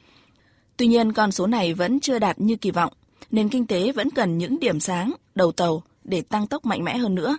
Tuy 0.80 0.86
nhiên, 0.86 1.12
con 1.12 1.32
số 1.32 1.46
này 1.46 1.74
vẫn 1.74 2.00
chưa 2.00 2.18
đạt 2.18 2.40
như 2.40 2.56
kỳ 2.56 2.70
vọng. 2.70 2.92
Nền 3.30 3.48
kinh 3.48 3.66
tế 3.66 3.92
vẫn 3.92 4.10
cần 4.10 4.38
những 4.38 4.60
điểm 4.60 4.80
sáng, 4.80 5.12
đầu 5.34 5.52
tàu 5.52 5.82
để 6.04 6.22
tăng 6.22 6.46
tốc 6.46 6.64
mạnh 6.64 6.84
mẽ 6.84 6.96
hơn 6.96 7.14
nữa. 7.14 7.36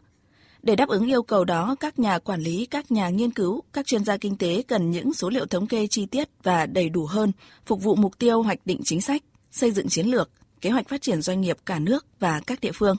Để 0.63 0.75
đáp 0.75 0.89
ứng 0.89 1.09
yêu 1.09 1.23
cầu 1.23 1.45
đó, 1.45 1.75
các 1.79 1.99
nhà 1.99 2.19
quản 2.19 2.41
lý, 2.41 2.65
các 2.65 2.91
nhà 2.91 3.09
nghiên 3.09 3.31
cứu, 3.31 3.61
các 3.73 3.85
chuyên 3.85 4.05
gia 4.05 4.17
kinh 4.17 4.37
tế 4.37 4.63
cần 4.67 4.91
những 4.91 5.13
số 5.13 5.29
liệu 5.29 5.45
thống 5.45 5.67
kê 5.67 5.87
chi 5.87 6.05
tiết 6.05 6.29
và 6.43 6.65
đầy 6.65 6.89
đủ 6.89 7.05
hơn, 7.05 7.31
phục 7.65 7.83
vụ 7.83 7.95
mục 7.95 8.19
tiêu 8.19 8.41
hoạch 8.41 8.59
định 8.65 8.81
chính 8.83 9.01
sách, 9.01 9.23
xây 9.51 9.71
dựng 9.71 9.89
chiến 9.89 10.07
lược, 10.07 10.29
kế 10.61 10.69
hoạch 10.69 10.89
phát 10.89 11.01
triển 11.01 11.21
doanh 11.21 11.41
nghiệp 11.41 11.57
cả 11.65 11.79
nước 11.79 12.05
và 12.19 12.41
các 12.47 12.61
địa 12.61 12.71
phương. 12.71 12.95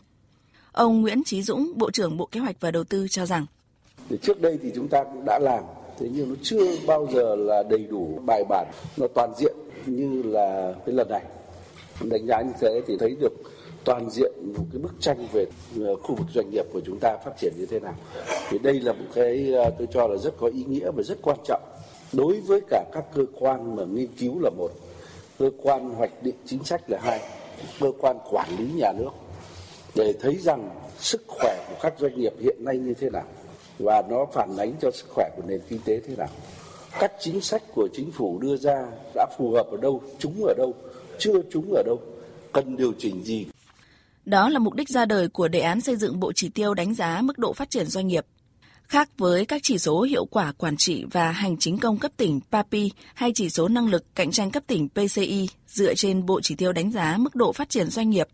Ông 0.72 1.00
Nguyễn 1.00 1.24
Chí 1.24 1.42
Dũng, 1.42 1.72
Bộ 1.76 1.90
trưởng 1.90 2.16
Bộ 2.16 2.26
Kế 2.26 2.40
hoạch 2.40 2.56
và 2.60 2.70
Đầu 2.70 2.84
tư 2.84 3.06
cho 3.08 3.26
rằng 3.26 3.46
Trước 4.22 4.40
đây 4.40 4.58
thì 4.62 4.70
chúng 4.74 4.88
ta 4.88 5.04
cũng 5.04 5.24
đã 5.26 5.38
làm, 5.38 5.64
thế 5.98 6.08
nhưng 6.12 6.28
nó 6.28 6.34
chưa 6.42 6.76
bao 6.86 7.08
giờ 7.12 7.36
là 7.36 7.62
đầy 7.70 7.86
đủ 7.90 8.20
bài 8.26 8.44
bản, 8.48 8.66
nó 8.96 9.06
toàn 9.14 9.32
diện 9.38 9.56
như 9.86 10.22
là 10.22 10.74
cái 10.86 10.94
lần 10.94 11.08
này 11.08 11.22
đánh 12.00 12.26
giá 12.26 12.42
như 12.42 12.52
thế 12.60 12.82
thì 12.86 12.96
thấy 13.00 13.16
được 13.20 13.32
toàn 13.84 14.10
diện 14.10 14.32
một 14.56 14.64
cái 14.72 14.82
bức 14.82 14.92
tranh 15.00 15.26
về 15.32 15.46
ờ, 15.80 15.96
khu 15.96 16.14
vực 16.14 16.26
doanh 16.34 16.50
nghiệp 16.50 16.64
của 16.72 16.80
chúng 16.86 16.98
ta 16.98 17.16
phát 17.24 17.32
triển 17.38 17.52
như 17.56 17.66
thế 17.66 17.80
nào. 17.80 17.94
Thì 18.48 18.58
đây 18.58 18.80
là 18.80 18.92
một 18.92 19.04
cái 19.14 19.52
ờ, 19.52 19.70
tôi 19.78 19.88
cho 19.92 20.06
là 20.06 20.16
rất 20.16 20.34
có 20.38 20.46
ý 20.46 20.64
nghĩa 20.64 20.90
và 20.90 21.02
rất 21.02 21.18
quan 21.22 21.38
trọng. 21.44 21.62
Đối 22.12 22.40
với 22.40 22.60
cả 22.70 22.84
các 22.92 23.04
cơ 23.14 23.22
quan 23.38 23.76
mà 23.76 23.84
nghiên 23.84 24.08
cứu 24.18 24.38
là 24.40 24.50
một 24.50 24.70
cơ 25.38 25.50
quan 25.62 25.90
hoạch 25.90 26.22
định 26.22 26.34
chính 26.44 26.64
sách 26.64 26.90
là 26.90 26.98
hai 27.02 27.20
cơ 27.80 27.92
quan 28.00 28.16
quản 28.30 28.48
lý 28.58 28.66
nhà 28.74 28.92
nước. 28.92 29.10
Để 29.94 30.14
thấy 30.20 30.36
rằng 30.36 30.70
sức 30.98 31.22
khỏe 31.28 31.64
của 31.68 31.74
các 31.80 31.94
doanh 31.98 32.20
nghiệp 32.20 32.32
hiện 32.40 32.64
nay 32.64 32.78
như 32.78 32.94
thế 32.94 33.10
nào 33.10 33.24
và 33.78 34.02
nó 34.10 34.26
phản 34.32 34.56
ánh 34.56 34.72
cho 34.80 34.90
sức 34.90 35.06
khỏe 35.14 35.30
của 35.36 35.42
nền 35.46 35.60
kinh 35.68 35.80
tế 35.84 36.00
thế 36.06 36.16
nào. 36.16 36.28
Các 37.00 37.12
chính 37.20 37.40
sách 37.40 37.62
của 37.74 37.88
chính 37.92 38.10
phủ 38.10 38.38
đưa 38.38 38.56
ra 38.56 38.86
đã 39.14 39.26
phù 39.38 39.50
hợp 39.50 39.66
ở 39.70 39.76
đâu, 39.76 40.00
chúng 40.18 40.44
ở 40.44 40.54
đâu, 40.58 40.74
chưa 41.18 41.42
chúng 41.50 41.72
ở 41.74 41.82
đâu, 41.86 41.98
cần 42.52 42.76
điều 42.76 42.92
chỉnh 42.98 43.24
gì. 43.24 43.46
Đó 44.24 44.48
là 44.48 44.58
mục 44.58 44.74
đích 44.74 44.88
ra 44.88 45.04
đời 45.04 45.28
của 45.28 45.48
đề 45.48 45.60
án 45.60 45.80
xây 45.80 45.96
dựng 45.96 46.20
bộ 46.20 46.32
chỉ 46.32 46.48
tiêu 46.48 46.74
đánh 46.74 46.94
giá 46.94 47.22
mức 47.22 47.38
độ 47.38 47.52
phát 47.52 47.70
triển 47.70 47.86
doanh 47.86 48.06
nghiệp 48.06 48.26
Khác 48.92 49.08
với 49.18 49.46
các 49.46 49.60
chỉ 49.64 49.78
số 49.78 50.02
hiệu 50.02 50.24
quả 50.24 50.52
quản 50.52 50.76
trị 50.76 51.04
và 51.10 51.30
hành 51.30 51.56
chính 51.56 51.78
công 51.78 51.98
cấp 51.98 52.12
tỉnh 52.16 52.40
PAPI 52.50 52.90
hay 53.14 53.32
chỉ 53.34 53.50
số 53.50 53.68
năng 53.68 53.88
lực 53.88 54.04
cạnh 54.14 54.30
tranh 54.30 54.50
cấp 54.50 54.62
tỉnh 54.66 54.88
PCI 54.88 55.48
dựa 55.66 55.94
trên 55.94 56.26
bộ 56.26 56.40
chỉ 56.42 56.54
tiêu 56.54 56.72
đánh 56.72 56.90
giá 56.92 57.16
mức 57.18 57.34
độ 57.34 57.52
phát 57.52 57.68
triển 57.68 57.90
doanh 57.90 58.10
nghiệp, 58.10 58.28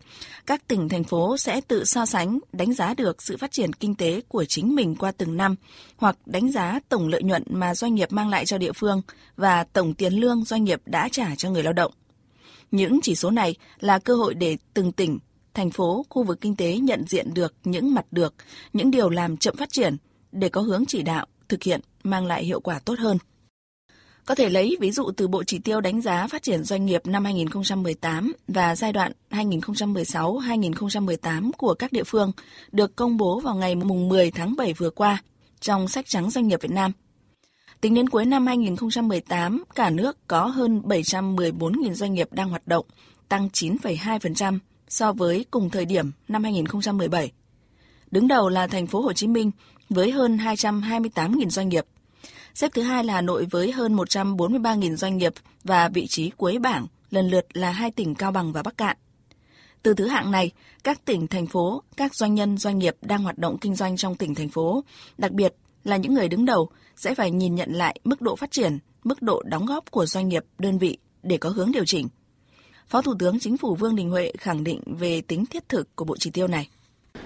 các 0.45 0.67
tỉnh 0.67 0.89
thành 0.89 1.03
phố 1.03 1.37
sẽ 1.37 1.61
tự 1.61 1.83
so 1.85 2.05
sánh, 2.05 2.39
đánh 2.53 2.73
giá 2.73 2.93
được 2.93 3.21
sự 3.21 3.37
phát 3.37 3.51
triển 3.51 3.73
kinh 3.73 3.95
tế 3.95 4.21
của 4.27 4.45
chính 4.45 4.75
mình 4.75 4.95
qua 4.95 5.11
từng 5.11 5.37
năm 5.37 5.55
hoặc 5.97 6.17
đánh 6.25 6.51
giá 6.51 6.79
tổng 6.89 7.07
lợi 7.07 7.23
nhuận 7.23 7.43
mà 7.49 7.75
doanh 7.75 7.95
nghiệp 7.95 8.11
mang 8.11 8.29
lại 8.29 8.45
cho 8.45 8.57
địa 8.57 8.71
phương 8.71 9.01
và 9.35 9.63
tổng 9.63 9.93
tiền 9.93 10.13
lương 10.13 10.43
doanh 10.43 10.63
nghiệp 10.63 10.81
đã 10.85 11.09
trả 11.11 11.35
cho 11.35 11.49
người 11.49 11.63
lao 11.63 11.73
động. 11.73 11.91
Những 12.71 12.99
chỉ 13.03 13.15
số 13.15 13.31
này 13.31 13.55
là 13.79 13.99
cơ 13.99 14.15
hội 14.15 14.33
để 14.33 14.57
từng 14.73 14.91
tỉnh, 14.91 15.19
thành 15.53 15.71
phố, 15.71 16.05
khu 16.09 16.23
vực 16.23 16.41
kinh 16.41 16.55
tế 16.55 16.77
nhận 16.77 17.03
diện 17.07 17.33
được 17.33 17.53
những 17.63 17.93
mặt 17.93 18.05
được, 18.11 18.33
những 18.73 18.91
điều 18.91 19.09
làm 19.09 19.37
chậm 19.37 19.55
phát 19.55 19.71
triển– 19.71 19.97
để 20.31 20.49
có 20.49 20.61
hướng 20.61 20.85
chỉ 20.85 21.01
đạo, 21.01 21.25
thực 21.49 21.63
hiện 21.63 21.81
mang 22.03 22.25
lại 22.25 22.43
hiệu 22.43 22.59
quả 22.59 22.79
tốt 22.79 22.99
hơn. 22.99 23.17
Có 24.25 24.35
thể 24.35 24.49
lấy 24.49 24.77
ví 24.79 24.91
dụ 24.91 25.11
từ 25.17 25.27
Bộ 25.27 25.43
Chỉ 25.43 25.59
tiêu 25.59 25.81
đánh 25.81 26.01
giá 26.01 26.27
phát 26.27 26.43
triển 26.43 26.63
doanh 26.63 26.85
nghiệp 26.85 27.01
năm 27.05 27.25
2018 27.25 28.33
và 28.47 28.75
giai 28.75 28.93
đoạn 28.93 29.11
2016-2018 29.29 31.51
của 31.57 31.73
các 31.73 31.91
địa 31.91 32.03
phương 32.03 32.31
được 32.71 32.95
công 32.95 33.17
bố 33.17 33.39
vào 33.39 33.55
ngày 33.55 33.75
10 33.75 34.31
tháng 34.31 34.55
7 34.55 34.73
vừa 34.73 34.89
qua 34.89 35.23
trong 35.59 35.87
sách 35.87 36.05
trắng 36.07 36.29
doanh 36.29 36.47
nghiệp 36.47 36.61
Việt 36.61 36.71
Nam. 36.71 36.91
Tính 37.81 37.93
đến 37.93 38.09
cuối 38.09 38.25
năm 38.25 38.47
2018, 38.47 39.63
cả 39.75 39.89
nước 39.89 40.27
có 40.27 40.45
hơn 40.45 40.81
714.000 40.85 41.93
doanh 41.93 42.13
nghiệp 42.13 42.27
đang 42.31 42.49
hoạt 42.49 42.67
động, 42.67 42.85
tăng 43.29 43.49
9,2% 43.53 44.59
so 44.89 45.13
với 45.13 45.45
cùng 45.51 45.69
thời 45.69 45.85
điểm 45.85 46.11
năm 46.27 46.43
2017. 46.43 47.31
Đứng 48.11 48.27
đầu 48.27 48.49
là 48.49 48.67
thành 48.67 48.87
phố 48.87 49.01
Hồ 49.01 49.13
Chí 49.13 49.27
Minh 49.27 49.51
với 49.89 50.11
hơn 50.11 50.37
228.000 50.37 51.49
doanh 51.49 51.69
nghiệp. 51.69 51.85
Xếp 52.55 52.71
thứ 52.73 52.81
hai 52.81 53.03
là 53.03 53.13
Hà 53.13 53.21
Nội 53.21 53.45
với 53.51 53.71
hơn 53.71 53.95
143.000 53.95 54.95
doanh 54.95 55.17
nghiệp 55.17 55.33
và 55.63 55.89
vị 55.89 56.07
trí 56.07 56.29
cuối 56.29 56.59
bảng 56.59 56.87
lần 57.11 57.29
lượt 57.29 57.45
là 57.53 57.71
hai 57.71 57.91
tỉnh 57.91 58.15
Cao 58.15 58.31
Bằng 58.31 58.51
và 58.51 58.63
Bắc 58.63 58.77
Cạn. 58.77 58.97
Từ 59.83 59.93
thứ 59.93 60.07
hạng 60.07 60.31
này, 60.31 60.51
các 60.83 61.05
tỉnh, 61.05 61.27
thành 61.27 61.47
phố, 61.47 61.83
các 61.97 62.15
doanh 62.15 62.35
nhân, 62.35 62.57
doanh 62.57 62.79
nghiệp 62.79 62.95
đang 63.01 63.23
hoạt 63.23 63.37
động 63.37 63.57
kinh 63.57 63.75
doanh 63.75 63.97
trong 63.97 64.15
tỉnh, 64.15 64.35
thành 64.35 64.49
phố, 64.49 64.83
đặc 65.17 65.31
biệt 65.31 65.55
là 65.83 65.97
những 65.97 66.13
người 66.13 66.27
đứng 66.27 66.45
đầu 66.45 66.69
sẽ 66.95 67.15
phải 67.15 67.31
nhìn 67.31 67.55
nhận 67.55 67.73
lại 67.73 67.99
mức 68.03 68.21
độ 68.21 68.35
phát 68.35 68.51
triển, 68.51 68.77
mức 69.03 69.21
độ 69.21 69.43
đóng 69.45 69.65
góp 69.65 69.91
của 69.91 70.05
doanh 70.05 70.29
nghiệp, 70.29 70.45
đơn 70.57 70.77
vị 70.77 70.97
để 71.23 71.37
có 71.37 71.49
hướng 71.49 71.71
điều 71.71 71.85
chỉnh. 71.85 72.07
Phó 72.89 73.01
Thủ 73.01 73.13
tướng 73.19 73.39
Chính 73.39 73.57
phủ 73.57 73.75
Vương 73.75 73.95
Đình 73.95 74.09
Huệ 74.09 74.31
khẳng 74.37 74.63
định 74.63 74.81
về 74.85 75.21
tính 75.27 75.45
thiết 75.45 75.69
thực 75.69 75.95
của 75.95 76.05
bộ 76.05 76.15
chỉ 76.19 76.31
tiêu 76.31 76.47
này. 76.47 76.69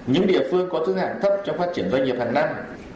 Những 0.07 0.27
địa 0.27 0.47
phương 0.51 0.69
có 0.71 0.83
thứ 0.87 0.93
hạng 0.93 1.19
thấp 1.21 1.31
trong 1.45 1.57
phát 1.57 1.69
triển 1.75 1.89
doanh 1.91 2.05
nghiệp 2.05 2.15
hàng 2.19 2.33
năm, 2.33 2.49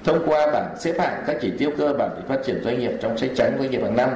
thông 0.04 0.24
qua 0.26 0.52
bảng 0.54 0.76
xếp 0.80 1.00
hạng 1.00 1.24
các 1.28 1.38
chỉ 1.42 1.52
tiêu 1.58 1.72
cơ 1.78 1.94
bản 1.94 2.10
để 2.16 2.22
phát 2.28 2.42
triển 2.46 2.62
doanh 2.64 2.80
nghiệp 2.80 2.92
trong 3.02 3.18
sách 3.18 3.32
trắng 3.36 3.58
doanh 3.60 3.72
nghiệp 3.72 3.82
hàng 3.84 3.96
năm, 3.96 4.10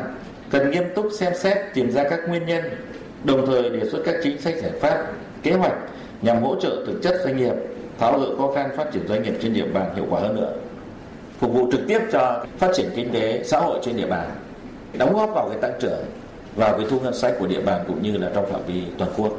cần 0.50 0.72
nghiêm 0.72 0.84
túc 0.96 1.08
xem 1.20 1.34
xét, 1.36 1.58
tìm 1.74 1.91
ra 1.91 2.03
các 2.10 2.20
nguyên 2.27 2.46
nhân, 2.46 2.63
đồng 3.24 3.46
thời 3.46 3.70
đề 3.70 3.89
xuất 3.89 4.01
các 4.05 4.15
chính 4.24 4.41
sách 4.41 4.55
giải 4.62 4.72
pháp, 4.79 5.08
kế 5.43 5.51
hoạch 5.51 5.75
nhằm 6.22 6.43
hỗ 6.43 6.55
trợ 6.62 6.84
thực 6.88 7.00
chất 7.03 7.15
doanh 7.24 7.38
nghiệp, 7.38 7.53
tháo 8.00 8.20
gỡ 8.20 8.36
khó 8.38 8.51
khăn 8.55 8.70
phát 8.77 8.91
triển 8.93 9.08
doanh 9.08 9.24
nghiệp 9.24 9.34
trên 9.41 9.53
địa 9.53 9.67
bàn 9.74 9.96
hiệu 9.96 10.05
quả 10.10 10.22
hơn 10.22 10.36
nữa 10.36 10.53
phục 11.39 11.53
vụ 11.53 11.72
trực 11.72 11.81
tiếp 11.88 12.00
cho 12.12 12.46
phát 12.58 12.72
triển 12.75 12.89
kinh 12.96 13.13
tế 13.13 13.43
xã 13.43 13.60
hội 13.60 13.79
trên 13.84 13.98
địa 13.98 14.08
bàn, 14.08 14.29
đóng 14.98 15.13
góp 15.13 15.29
vào 15.36 15.50
cái 15.50 15.58
tăng 15.62 15.79
trưởng 15.81 16.05
vào 16.55 16.77
cái 16.77 16.88
thu 16.89 17.00
ngân 17.00 17.15
sách 17.15 17.36
của 17.39 17.48
địa 17.48 17.62
bàn 17.62 17.86
cũng 17.88 18.01
như 18.01 18.17
là 18.17 18.31
trong 18.36 18.46
phạm 18.51 18.62
vi 18.67 18.84
toàn 18.98 19.12
quốc. 19.17 19.34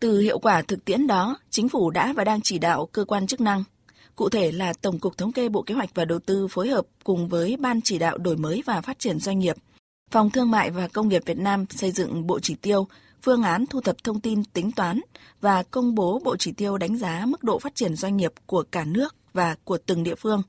Từ 0.00 0.20
hiệu 0.20 0.38
quả 0.38 0.62
thực 0.62 0.84
tiễn 0.84 1.06
đó, 1.06 1.38
chính 1.50 1.68
phủ 1.68 1.90
đã 1.90 2.12
và 2.12 2.24
đang 2.24 2.40
chỉ 2.42 2.58
đạo 2.58 2.88
cơ 2.92 3.04
quan 3.04 3.26
chức 3.26 3.40
năng 3.40 3.64
Cụ 4.18 4.28
thể 4.28 4.52
là 4.52 4.72
Tổng 4.72 4.98
cục 4.98 5.18
Thống 5.18 5.32
kê 5.32 5.48
Bộ 5.48 5.62
Kế 5.62 5.74
hoạch 5.74 5.90
và 5.94 6.04
Đầu 6.04 6.18
tư 6.18 6.48
phối 6.50 6.68
hợp 6.68 6.86
cùng 7.04 7.28
với 7.28 7.56
Ban 7.56 7.80
chỉ 7.80 7.98
đạo 7.98 8.18
đổi 8.18 8.36
mới 8.36 8.62
và 8.66 8.80
phát 8.80 8.98
triển 8.98 9.20
doanh 9.20 9.38
nghiệp, 9.38 9.56
Phòng 10.10 10.30
Thương 10.30 10.50
mại 10.50 10.70
và 10.70 10.88
Công 10.88 11.08
nghiệp 11.08 11.22
Việt 11.26 11.38
Nam 11.38 11.64
xây 11.70 11.90
dựng 11.90 12.26
bộ 12.26 12.40
chỉ 12.40 12.54
tiêu, 12.54 12.86
phương 13.22 13.42
án 13.42 13.66
thu 13.66 13.80
thập 13.80 14.04
thông 14.04 14.20
tin 14.20 14.44
tính 14.44 14.72
toán 14.72 15.00
và 15.40 15.62
công 15.62 15.94
bố 15.94 16.20
bộ 16.24 16.36
chỉ 16.36 16.52
tiêu 16.52 16.78
đánh 16.78 16.96
giá 16.96 17.26
mức 17.26 17.44
độ 17.44 17.58
phát 17.58 17.74
triển 17.74 17.96
doanh 17.96 18.16
nghiệp 18.16 18.32
của 18.46 18.64
cả 18.70 18.84
nước 18.84 19.16
và 19.32 19.56
của 19.64 19.78
từng 19.86 20.04
địa 20.04 20.14
phương. 20.14 20.42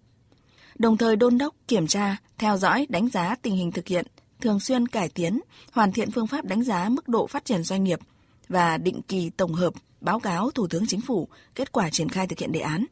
Đồng 0.79 0.97
thời 0.97 1.15
đôn 1.15 1.37
đốc, 1.37 1.55
kiểm 1.67 1.87
tra, 1.87 2.17
theo 2.37 2.57
dõi, 2.57 2.87
đánh 2.89 3.09
giá 3.09 3.35
tình 3.41 3.55
hình 3.55 3.71
thực 3.71 3.87
hiện, 3.87 4.05
thường 4.41 4.59
xuyên 4.59 4.87
cải 4.87 5.09
tiến, 5.09 5.41
hoàn 5.71 5.91
thiện 5.91 6.11
phương 6.11 6.27
pháp 6.27 6.45
đánh 6.45 6.63
giá 6.63 6.89
mức 6.89 7.07
độ 7.09 7.27
phát 7.27 7.45
triển 7.45 7.63
doanh 7.63 7.83
nghiệp 7.83 7.99
và 8.49 8.77
định 8.77 9.01
kỳ 9.07 9.29
tổng 9.29 9.53
hợp 9.53 9.73
báo 10.01 10.19
cáo 10.19 10.51
Thủ 10.51 10.67
tướng 10.67 10.85
Chính 10.87 11.01
phủ 11.01 11.27
kết 11.55 11.71
quả 11.71 11.89
triển 11.89 12.09
khai 12.09 12.27
thực 12.27 12.39
hiện 12.39 12.51
đề 12.51 12.59
án. 12.59 12.85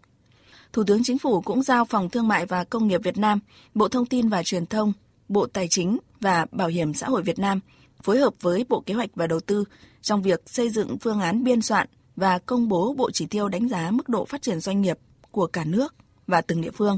Thủ 0.73 0.83
tướng 0.87 1.03
Chính 1.03 1.17
phủ 1.17 1.41
cũng 1.41 1.63
giao 1.63 1.85
Phòng 1.85 2.09
Thương 2.09 2.27
mại 2.27 2.45
và 2.45 2.63
Công 2.63 2.87
nghiệp 2.87 3.01
Việt 3.03 3.17
Nam, 3.17 3.39
Bộ 3.73 3.87
Thông 3.87 4.05
tin 4.05 4.29
và 4.29 4.43
Truyền 4.43 4.65
thông, 4.65 4.93
Bộ 5.29 5.47
Tài 5.47 5.67
chính 5.67 5.97
và 6.19 6.45
Bảo 6.51 6.67
hiểm 6.67 6.93
xã 6.93 7.07
hội 7.07 7.23
Việt 7.23 7.39
Nam 7.39 7.59
phối 8.03 8.17
hợp 8.17 8.33
với 8.41 8.65
Bộ 8.69 8.81
Kế 8.85 8.93
hoạch 8.93 9.09
và 9.15 9.27
Đầu 9.27 9.39
tư 9.39 9.63
trong 10.01 10.21
việc 10.21 10.41
xây 10.45 10.69
dựng 10.69 10.97
phương 10.97 11.19
án 11.19 11.43
biên 11.43 11.61
soạn 11.61 11.87
và 12.15 12.39
công 12.39 12.67
bố 12.67 12.93
bộ 12.93 13.11
chỉ 13.11 13.25
tiêu 13.25 13.47
đánh 13.47 13.69
giá 13.69 13.91
mức 13.91 14.09
độ 14.09 14.25
phát 14.25 14.41
triển 14.41 14.59
doanh 14.59 14.81
nghiệp 14.81 14.97
của 15.31 15.47
cả 15.47 15.63
nước 15.65 15.95
và 16.27 16.41
từng 16.41 16.61
địa 16.61 16.71
phương. 16.71 16.97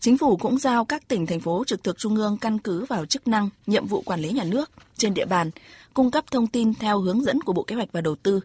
Chính 0.00 0.18
phủ 0.18 0.36
cũng 0.36 0.58
giao 0.58 0.84
các 0.84 1.08
tỉnh, 1.08 1.26
thành 1.26 1.40
phố 1.40 1.64
trực 1.66 1.84
thuộc 1.84 1.98
trung 1.98 2.16
ương 2.16 2.36
căn 2.40 2.58
cứ 2.58 2.84
vào 2.84 3.06
chức 3.06 3.28
năng, 3.28 3.48
nhiệm 3.66 3.86
vụ 3.86 4.02
quản 4.02 4.20
lý 4.20 4.30
nhà 4.30 4.44
nước 4.44 4.70
trên 4.96 5.14
địa 5.14 5.26
bàn, 5.26 5.50
cung 5.94 6.10
cấp 6.10 6.24
thông 6.30 6.46
tin 6.46 6.74
theo 6.74 6.98
hướng 6.98 7.24
dẫn 7.24 7.40
của 7.40 7.52
Bộ 7.52 7.62
Kế 7.62 7.76
hoạch 7.76 7.92
và 7.92 8.00
Đầu 8.00 8.16
tư, 8.16 8.40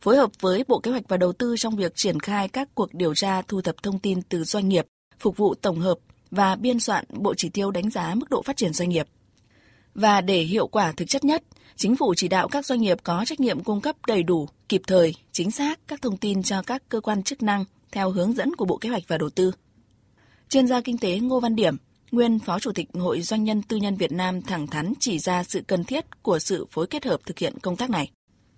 phối 0.00 0.16
hợp 0.16 0.30
với 0.40 0.64
Bộ 0.68 0.78
Kế 0.78 0.90
hoạch 0.90 1.08
và 1.08 1.16
Đầu 1.16 1.32
tư 1.32 1.54
trong 1.58 1.76
việc 1.76 1.92
triển 1.94 2.20
khai 2.20 2.48
các 2.48 2.68
cuộc 2.74 2.94
điều 2.94 3.14
tra 3.14 3.42
thu 3.42 3.60
thập 3.60 3.82
thông 3.82 3.98
tin 3.98 4.22
từ 4.22 4.44
doanh 4.44 4.68
nghiệp, 4.68 4.86
phục 5.18 5.36
vụ 5.36 5.54
tổng 5.54 5.80
hợp 5.80 5.98
và 6.30 6.56
biên 6.56 6.80
soạn 6.80 7.04
bộ 7.10 7.34
chỉ 7.34 7.48
tiêu 7.48 7.70
đánh 7.70 7.90
giá 7.90 8.14
mức 8.14 8.30
độ 8.30 8.42
phát 8.42 8.56
triển 8.56 8.72
doanh 8.72 8.88
nghiệp. 8.88 9.06
Và 9.94 10.20
để 10.20 10.42
hiệu 10.42 10.66
quả 10.66 10.92
thực 10.92 11.08
chất 11.08 11.24
nhất, 11.24 11.42
Chính 11.76 11.96
phủ 11.96 12.14
chỉ 12.16 12.28
đạo 12.28 12.48
các 12.48 12.66
doanh 12.66 12.80
nghiệp 12.80 12.98
có 13.02 13.24
trách 13.26 13.40
nhiệm 13.40 13.64
cung 13.64 13.80
cấp 13.80 13.96
đầy 14.06 14.22
đủ, 14.22 14.48
kịp 14.68 14.82
thời, 14.86 15.14
chính 15.32 15.50
xác 15.50 15.80
các 15.86 16.02
thông 16.02 16.16
tin 16.16 16.42
cho 16.42 16.62
các 16.62 16.82
cơ 16.88 17.00
quan 17.00 17.22
chức 17.22 17.42
năng 17.42 17.64
theo 17.92 18.10
hướng 18.10 18.32
dẫn 18.32 18.56
của 18.56 18.64
Bộ 18.64 18.76
Kế 18.76 18.88
hoạch 18.88 19.02
và 19.08 19.18
Đầu 19.18 19.30
tư. 19.30 19.52
Chuyên 20.48 20.66
gia 20.66 20.80
kinh 20.80 20.98
tế 20.98 21.18
Ngô 21.18 21.40
Văn 21.40 21.56
Điểm, 21.56 21.76
nguyên 22.12 22.38
Phó 22.38 22.58
Chủ 22.58 22.72
tịch 22.72 22.88
Hội 22.94 23.20
Doanh 23.20 23.44
nhân 23.44 23.62
Tư 23.62 23.76
nhân 23.76 23.96
Việt 23.96 24.12
Nam 24.12 24.42
thẳng 24.42 24.66
thắn 24.66 24.92
chỉ 25.00 25.18
ra 25.18 25.42
sự 25.42 25.62
cần 25.66 25.84
thiết 25.84 26.22
của 26.22 26.38
sự 26.38 26.66
phối 26.70 26.86
kết 26.86 27.04
hợp 27.04 27.20
thực 27.26 27.38
hiện 27.38 27.58
công 27.62 27.76
tác 27.76 27.90
này. 27.90 28.10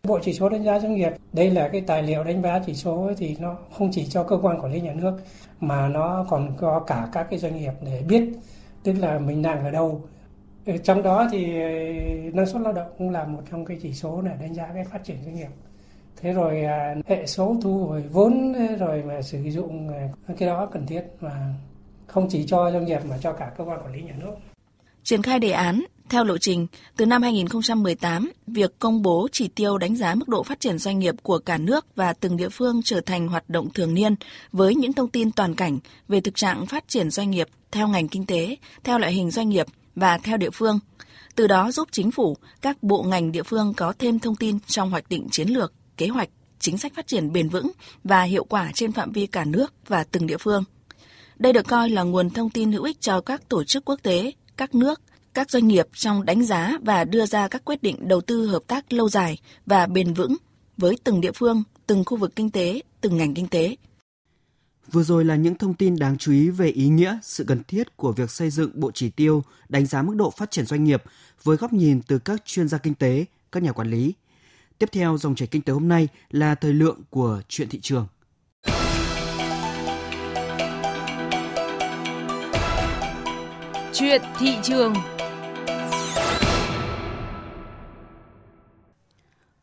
Bộ 0.02 0.19
chỉ 0.23 0.33
số 0.33 0.49
đánh 0.49 0.64
giá 0.64 0.78
doanh 0.78 0.95
nghiệp, 0.95 1.12
đây 1.33 1.50
là 1.50 1.69
cái 1.69 1.81
tài 1.81 2.02
liệu 2.02 2.25
đánh 2.25 2.43
giá 2.43 2.61
chỉ 2.66 2.75
số 2.75 3.12
thì 3.19 3.37
nó 3.40 3.57
không 3.78 3.90
chỉ 3.93 4.07
cho 4.07 4.23
cơ 4.23 4.38
quan 4.43 4.61
quản 4.61 4.73
lý 4.73 4.81
nhà 4.81 4.93
nước 4.95 5.12
mà 5.61 5.88
nó 5.88 6.26
còn 6.31 6.57
có 6.59 6.81
cả 6.87 7.09
các 7.12 7.26
cái 7.31 7.38
doanh 7.38 7.57
nghiệp 7.57 7.73
để 7.85 8.02
biết 8.09 8.25
tức 8.83 8.93
là 8.93 9.19
mình 9.19 9.43
đang 9.43 9.64
ở 9.64 9.71
đâu. 9.71 10.02
Ờ, 10.66 10.76
trong 10.76 11.02
đó 11.02 11.28
thì 11.33 11.61
ờ, 11.61 11.69
năng 12.33 12.47
suất 12.47 12.62
lao 12.62 12.73
động 12.73 12.88
cũng 12.99 13.11
là 13.11 13.25
một 13.25 13.43
trong 13.50 13.64
cái 13.64 13.76
chỉ 13.83 13.93
số 13.95 14.23
để 14.23 14.33
đánh 14.40 14.55
giá 14.55 14.71
cái 14.75 14.85
phát 14.85 15.05
triển 15.05 15.16
doanh 15.25 15.37
nghiệp. 15.37 15.50
Thế 16.21 16.33
rồi 16.33 16.62
à, 16.62 16.95
hệ 17.07 17.26
số 17.26 17.57
thu 17.62 17.87
hồi 17.87 18.02
vốn 18.12 18.55
rồi 18.78 19.02
mà 19.02 19.23
sử 19.23 19.43
dụng 19.43 19.88
à, 19.88 20.35
cái 20.38 20.49
đó 20.49 20.66
cần 20.66 20.87
thiết 20.87 21.02
mà 21.21 21.55
không 22.16 22.28
chỉ 22.30 22.44
cho 22.49 22.70
doanh 22.73 22.87
nghiệp 22.87 23.00
mà 23.11 23.18
cho 23.23 23.32
cả 23.32 23.52
cơ 23.58 23.64
quan 23.64 23.80
quản 23.85 23.92
lý 23.92 24.02
nhà 24.02 24.14
nước. 24.18 24.32
Triển 25.02 25.23
khai 25.23 25.38
đề 25.38 25.50
án 25.50 25.85
theo 26.08 26.25
lộ 26.25 26.38
trình, 26.38 26.66
từ 26.96 27.06
năm 27.06 27.23
2018, 27.23 28.32
việc 28.46 28.78
công 28.78 29.02
bố 29.02 29.28
chỉ 29.32 29.49
tiêu 29.49 29.78
đánh 29.78 29.96
giá 29.96 30.14
mức 30.14 30.28
độ 30.28 30.42
phát 30.42 30.61
triển 30.61 30.78
doanh 30.78 30.99
nghiệp 30.99 31.14
của 31.23 31.38
cả 31.38 31.58
nước 31.58 31.87
và 31.96 32.12
từng 32.12 32.37
địa 32.37 32.49
phương 32.49 32.80
trở 32.85 33.00
thành 33.00 33.28
hoạt 33.28 33.50
động 33.50 33.68
thường 33.75 33.94
niên 33.94 34.14
với 34.52 34.75
những 34.75 34.92
thông 34.92 35.08
tin 35.08 35.32
toàn 35.32 35.54
cảnh 35.54 35.78
về 36.08 36.20
thực 36.20 36.35
trạng 36.35 36.66
phát 36.66 36.88
triển 36.88 37.11
doanh 37.11 37.30
nghiệp 37.30 37.49
theo 37.70 37.88
ngành 37.88 38.08
kinh 38.08 38.26
tế, 38.26 38.56
theo 38.85 38.99
loại 38.99 39.12
hình 39.12 39.30
doanh 39.30 39.49
nghiệp 39.49 39.66
và 39.94 40.18
theo 40.18 40.37
địa 40.37 40.50
phương. 40.50 40.78
Từ 41.35 41.46
đó 41.46 41.73
giúp 41.73 41.88
chính 41.92 42.11
phủ, 42.11 42.37
các 42.61 42.82
bộ 42.82 43.02
ngành 43.02 43.32
địa 43.32 43.42
phương 43.42 43.75
có 43.76 43.92
thêm 43.99 44.18
thông 44.18 44.37
tin 44.37 44.58
trong 44.66 44.90
hoạch 44.90 45.08
định 45.08 45.28
chiến 45.30 45.49
lược, 45.49 45.73
kế 45.96 46.08
hoạch, 46.08 46.28
chính 46.58 46.78
sách 46.78 46.92
phát 46.94 47.06
triển 47.06 47.32
bền 47.32 47.49
vững 47.49 47.70
và 48.04 48.23
hiệu 48.23 48.44
quả 48.44 48.70
trên 48.75 48.92
phạm 48.92 49.12
vi 49.12 49.26
cả 49.26 49.44
nước 49.44 49.75
và 49.88 50.04
từng 50.04 50.26
địa 50.26 50.38
phương. 50.38 50.64
Đây 51.38 51.52
được 51.52 51.66
coi 51.69 51.90
là 51.90 52.02
nguồn 52.02 52.31
thông 52.31 52.50
tin 52.50 52.73
hữu 52.73 52.85
ích 52.85 53.00
cho 53.00 53.21
các 53.21 53.49
tổ 53.49 53.64
chức 53.64 53.85
quốc 53.85 54.00
tế, 54.02 54.33
các 54.57 54.75
nước, 54.75 55.00
các 55.35 55.50
doanh 55.50 55.69
nghiệp 55.69 55.87
trong 55.95 56.25
đánh 56.25 56.43
giá 56.43 56.73
và 56.83 57.05
đưa 57.05 57.26
ra 57.26 57.49
các 57.49 57.64
quyết 57.64 57.83
định 57.83 58.09
đầu 58.09 58.21
tư 58.21 58.47
hợp 58.47 58.62
tác 58.66 58.93
lâu 58.93 59.09
dài 59.09 59.38
và 59.66 59.87
bền 59.87 60.14
vững 60.14 60.37
với 60.76 60.99
từng 61.05 61.21
địa 61.21 61.33
phương, 61.33 61.62
từng 61.87 62.05
khu 62.05 62.16
vực 62.16 62.37
kinh 62.37 62.50
tế, 62.50 62.81
từng 63.00 63.16
ngành 63.16 63.35
kinh 63.35 63.49
tế. 63.49 63.76
Vừa 64.93 65.02
rồi 65.02 65.25
là 65.25 65.37
những 65.37 65.55
thông 65.55 65.75
tin 65.75 65.97
đáng 65.97 66.19
chú 66.19 66.33
ý 66.33 66.49
về 66.50 66.69
ý 66.69 66.88
nghĩa, 66.88 67.19
sự 67.23 67.45
cần 67.45 67.62
thiết 67.69 67.97
của 67.97 68.12
việc 68.12 68.31
xây 68.31 68.50
dựng 68.50 68.71
bộ 68.75 68.90
chỉ 68.95 69.11
tiêu 69.11 69.43
đánh 69.69 69.87
giá 69.87 70.02
mức 70.02 70.14
độ 70.16 70.31
phát 70.31 70.50
triển 70.50 70.66
doanh 70.66 70.85
nghiệp 70.85 71.02
với 71.43 71.57
góc 71.57 71.73
nhìn 71.73 72.02
từ 72.02 72.19
các 72.19 72.43
chuyên 72.45 72.69
gia 72.69 72.78
kinh 72.78 72.95
tế, 72.95 73.25
các 73.52 73.62
nhà 73.62 73.73
quản 73.73 73.90
lý. 73.90 74.14
Tiếp 74.78 74.88
theo 74.93 75.19
dòng 75.19 75.35
chảy 75.35 75.49
kinh 75.49 75.62
tế 75.62 75.73
hôm 75.73 75.88
nay 75.88 76.09
là 76.31 76.55
thời 76.55 76.73
lượng 76.73 77.00
của 77.11 77.43
chuyện 77.49 77.69
thị 77.69 77.81
trường. 77.83 78.07
Chuyện 83.99 84.23
thị 84.38 84.57
trường 84.62 84.95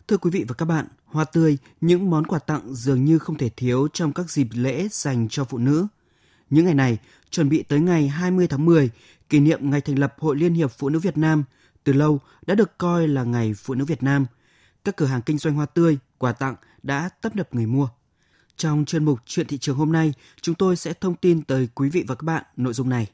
Thưa 0.07 0.17
quý 0.17 0.31
vị 0.31 0.45
và 0.47 0.55
các 0.57 0.65
bạn, 0.65 0.87
hoa 1.05 1.25
tươi, 1.25 1.57
những 1.81 2.09
món 2.09 2.27
quà 2.27 2.39
tặng 2.39 2.75
dường 2.75 3.05
như 3.05 3.19
không 3.19 3.37
thể 3.37 3.49
thiếu 3.49 3.87
trong 3.93 4.13
các 4.13 4.31
dịp 4.31 4.47
lễ 4.53 4.87
dành 4.91 5.27
cho 5.29 5.43
phụ 5.43 5.57
nữ. 5.57 5.87
Những 6.49 6.65
ngày 6.65 6.73
này, 6.73 6.97
chuẩn 7.29 7.49
bị 7.49 7.63
tới 7.63 7.79
ngày 7.79 8.07
20 8.07 8.47
tháng 8.47 8.65
10, 8.65 8.89
kỷ 9.29 9.39
niệm 9.39 9.69
ngày 9.69 9.81
thành 9.81 9.99
lập 9.99 10.15
Hội 10.19 10.35
Liên 10.35 10.53
hiệp 10.53 10.71
Phụ 10.71 10.89
nữ 10.89 10.99
Việt 10.99 11.17
Nam, 11.17 11.43
từ 11.83 11.93
lâu 11.93 12.19
đã 12.47 12.55
được 12.55 12.77
coi 12.77 13.07
là 13.07 13.23
ngày 13.23 13.53
Phụ 13.53 13.73
nữ 13.73 13.85
Việt 13.85 14.03
Nam. 14.03 14.25
Các 14.83 14.95
cửa 14.95 15.05
hàng 15.05 15.21
kinh 15.21 15.37
doanh 15.37 15.55
hoa 15.55 15.65
tươi, 15.65 15.97
quà 16.17 16.31
tặng 16.31 16.55
đã 16.83 17.09
tấp 17.21 17.35
nập 17.35 17.55
người 17.55 17.65
mua. 17.65 17.89
Trong 18.57 18.85
chuyên 18.85 19.05
mục 19.05 19.19
Chuyện 19.25 19.47
thị 19.47 19.57
trường 19.57 19.77
hôm 19.77 19.91
nay, 19.91 20.13
chúng 20.41 20.55
tôi 20.55 20.75
sẽ 20.75 20.93
thông 20.93 21.15
tin 21.15 21.41
tới 21.41 21.67
quý 21.75 21.89
vị 21.89 22.03
và 22.07 22.15
các 22.15 22.23
bạn 22.23 22.43
nội 22.57 22.73
dung 22.73 22.89
này. 22.89 23.07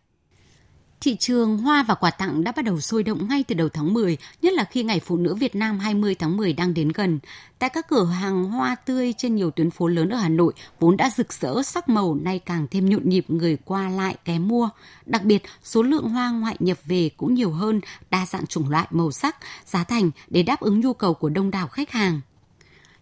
Thị 1.02 1.16
trường 1.16 1.58
hoa 1.58 1.84
và 1.84 1.96
quà 1.96 2.12
tặng 2.12 2.44
đã 2.44 2.52
bắt 2.52 2.66
đầu 2.66 2.82
sôi 2.82 3.04
động 3.04 3.28
ngay 3.28 3.44
từ 3.44 3.56
đầu 3.56 3.70
tháng 3.70 3.94
10, 3.94 4.18
nhất 4.42 4.54
là 4.54 4.64
khi 4.64 4.84
Ngày 4.84 5.00
Phụ 5.00 5.18
nữ 5.18 5.36
Việt 5.36 5.56
Nam 5.56 5.80
20 5.80 6.16
tháng 6.16 6.38
10 6.38 6.54
đang 6.54 6.74
đến 6.74 6.90
gần. 6.90 7.20
Tại 7.60 7.70
các 7.70 7.88
cửa 7.88 8.06
hàng 8.06 8.44
hoa 8.44 8.76
tươi 8.76 9.14
trên 9.18 9.36
nhiều 9.36 9.52
tuyến 9.52 9.72
phố 9.72 9.88
lớn 9.88 10.10
ở 10.10 10.18
Hà 10.18 10.30
Nội 10.30 10.54
vốn 10.80 10.98
đã 10.98 11.10
rực 11.10 11.34
rỡ 11.34 11.62
sắc 11.64 11.90
màu 11.90 12.16
nay 12.16 12.40
càng 12.40 12.68
thêm 12.72 12.90
nhộn 12.90 13.10
nhịp 13.10 13.26
người 13.28 13.58
qua 13.66 13.90
lại 13.90 14.16
ké 14.26 14.40
mua. 14.40 14.70
Đặc 15.06 15.24
biệt, 15.24 15.44
số 15.64 15.84
lượng 15.84 16.10
hoa 16.10 16.32
ngoại 16.32 16.56
nhập 16.60 16.78
về 16.86 17.10
cũng 17.18 17.34
nhiều 17.34 17.52
hơn, 17.52 17.82
đa 18.10 18.26
dạng 18.26 18.48
chủng 18.48 18.70
loại 18.70 18.88
màu 18.92 19.12
sắc, 19.12 19.36
giá 19.66 19.84
thành 19.84 20.12
để 20.28 20.44
đáp 20.44 20.60
ứng 20.60 20.80
nhu 20.80 20.94
cầu 20.94 21.14
của 21.14 21.30
đông 21.30 21.52
đảo 21.52 21.68
khách 21.68 21.92
hàng. 21.92 22.22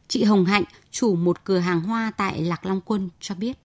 Chị 0.08 0.24
Hồng 0.24 0.46
Hạnh, 0.46 0.64
chủ 0.92 1.16
một 1.16 1.44
cửa 1.44 1.60
hàng 1.60 1.82
hoa 1.82 2.12
tại 2.18 2.42
Lạc 2.42 2.66
Long 2.66 2.82
Quân 2.86 3.10
cho 3.20 3.36
biết. 3.36 3.67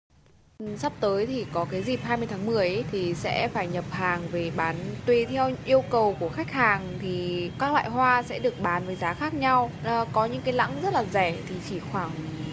Sắp 0.76 0.92
tới 1.00 1.26
thì 1.26 1.46
có 1.52 1.64
cái 1.64 1.82
dịp 1.82 2.00
20 2.02 2.28
tháng 2.30 2.46
10 2.46 2.68
ấy, 2.68 2.84
thì 2.92 3.14
sẽ 3.14 3.48
phải 3.48 3.66
nhập 3.66 3.84
hàng 3.90 4.22
về 4.32 4.50
bán 4.56 4.76
tùy 5.06 5.24
theo 5.24 5.50
yêu 5.64 5.82
cầu 5.90 6.16
của 6.20 6.28
khách 6.28 6.52
hàng 6.52 6.98
thì 7.00 7.50
các 7.58 7.72
loại 7.72 7.90
hoa 7.90 8.22
sẽ 8.22 8.38
được 8.38 8.60
bán 8.60 8.86
với 8.86 8.96
giá 8.96 9.14
khác 9.14 9.34
nhau. 9.34 9.70
À, 9.84 10.04
có 10.12 10.26
những 10.26 10.42
cái 10.44 10.54
lãng 10.54 10.80
rất 10.82 10.94
là 10.94 11.04
rẻ 11.12 11.36
thì 11.48 11.54
chỉ 11.68 11.80
khoảng 11.92 12.10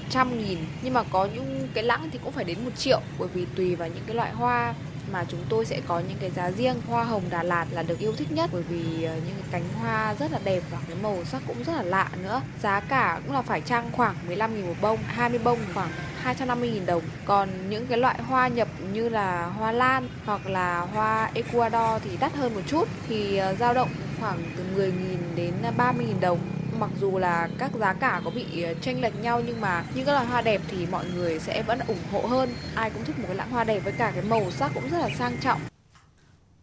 trăm 0.10 0.38
nghìn 0.38 0.58
nhưng 0.82 0.94
mà 0.94 1.04
có 1.04 1.28
những 1.36 1.68
cái 1.74 1.84
lãng 1.84 2.10
thì 2.12 2.20
cũng 2.24 2.32
phải 2.32 2.44
đến 2.44 2.58
một 2.66 2.72
triệu 2.78 3.02
bởi 3.20 3.28
vì 3.34 3.46
tùy 3.56 3.76
vào 3.76 3.88
những 3.88 4.04
cái 4.08 4.16
loại 4.16 4.32
hoa 4.32 4.74
mà 5.12 5.26
chúng 5.28 5.40
tôi 5.50 5.66
sẽ 5.66 5.82
có 5.88 6.00
những 6.00 6.18
cái 6.20 6.30
giá 6.30 6.52
riêng. 6.52 6.82
Hoa 6.88 7.04
hồng, 7.04 7.24
Đà 7.30 7.44
Lạt 7.44 7.66
là 7.72 7.84
được 7.84 8.00
yêu 8.00 8.14
thích 8.18 8.32
nhất 8.32 8.50
bởi 8.54 8.62
vì 8.62 9.04
ờ, 9.04 9.16
những 9.16 9.36
cái 9.36 9.48
cánh 9.52 9.64
hoa 9.80 10.16
rất 10.20 10.32
là 10.32 10.40
đẹp 10.44 10.64
và 10.72 10.78
cái 10.88 10.98
màu 11.04 11.18
sắc 11.26 11.42
cũng 11.48 11.64
rất 11.64 11.74
là 11.74 11.84
lạ 11.84 12.10
nữa. 12.24 12.42
Giá 12.62 12.80
cả 12.80 13.20
cũng 13.26 13.36
là 13.36 13.42
phải 13.42 13.62
chăng 13.62 13.92
khoảng 13.92 14.16
15 14.28 14.56
nghìn 14.56 14.68
một 14.68 14.76
bông 14.82 15.00
20 15.08 15.40
bông 15.44 15.60
khoảng 15.74 15.92
250.000 16.24 16.86
đồng. 16.86 17.04
Còn 17.26 17.70
những 17.70 17.88
cái 17.88 17.98
loại 17.98 18.22
hoa 18.22 18.48
nhập 18.48 18.68
như 18.94 19.10
là 19.10 19.46
hoa 19.46 19.72
lan 19.72 20.08
hoặc 20.26 20.46
là 20.46 20.80
hoa 20.80 21.30
Ecuador 21.34 22.04
thì 22.04 22.18
đắt 22.20 22.34
hơn 22.34 22.56
một 22.56 22.62
chút. 22.68 22.88
Thì 23.08 23.38
ờ, 23.38 23.56
dao 23.56 23.74
động 23.74 23.90
khoảng 24.20 24.44
từ 24.58 24.64
10.000 24.76 24.92
đến 25.36 25.54
30.000 25.78 26.20
đồng 26.20 26.40
mặc 26.82 26.90
dù 27.02 27.18
là 27.18 27.50
các 27.58 27.72
giá 27.80 27.94
cả 27.94 28.22
có 28.26 28.32
bị 28.32 28.62
ờ, 28.62 28.74
tranh 28.74 29.02
lệch 29.02 29.22
nhau 29.22 29.42
nhưng 29.48 29.62
mà 29.62 29.84
những 29.96 30.06
cái 30.06 30.14
loại 30.14 30.26
hoa 30.26 30.42
đẹp 30.42 30.62
thì 30.68 30.86
mọi 30.92 31.06
người 31.16 31.40
sẽ 31.40 31.64
vẫn 31.68 31.80
ủng 31.88 32.04
hộ 32.12 32.22
hơn 32.22 32.50
ai 32.76 32.90
cũng 32.90 33.04
thích 33.06 33.20
một 33.20 33.26
cái 33.28 33.36
lãng 33.36 33.52
hoa 33.52 33.64
đẹp 33.64 33.80
với 33.84 33.94
cả 33.94 34.12
cái 34.16 34.24
màu 34.24 34.52
sắc 34.52 34.72
cũng 34.74 34.90
rất 34.92 35.00
là 35.00 35.10
sang 35.18 35.38
trọng 35.42 35.60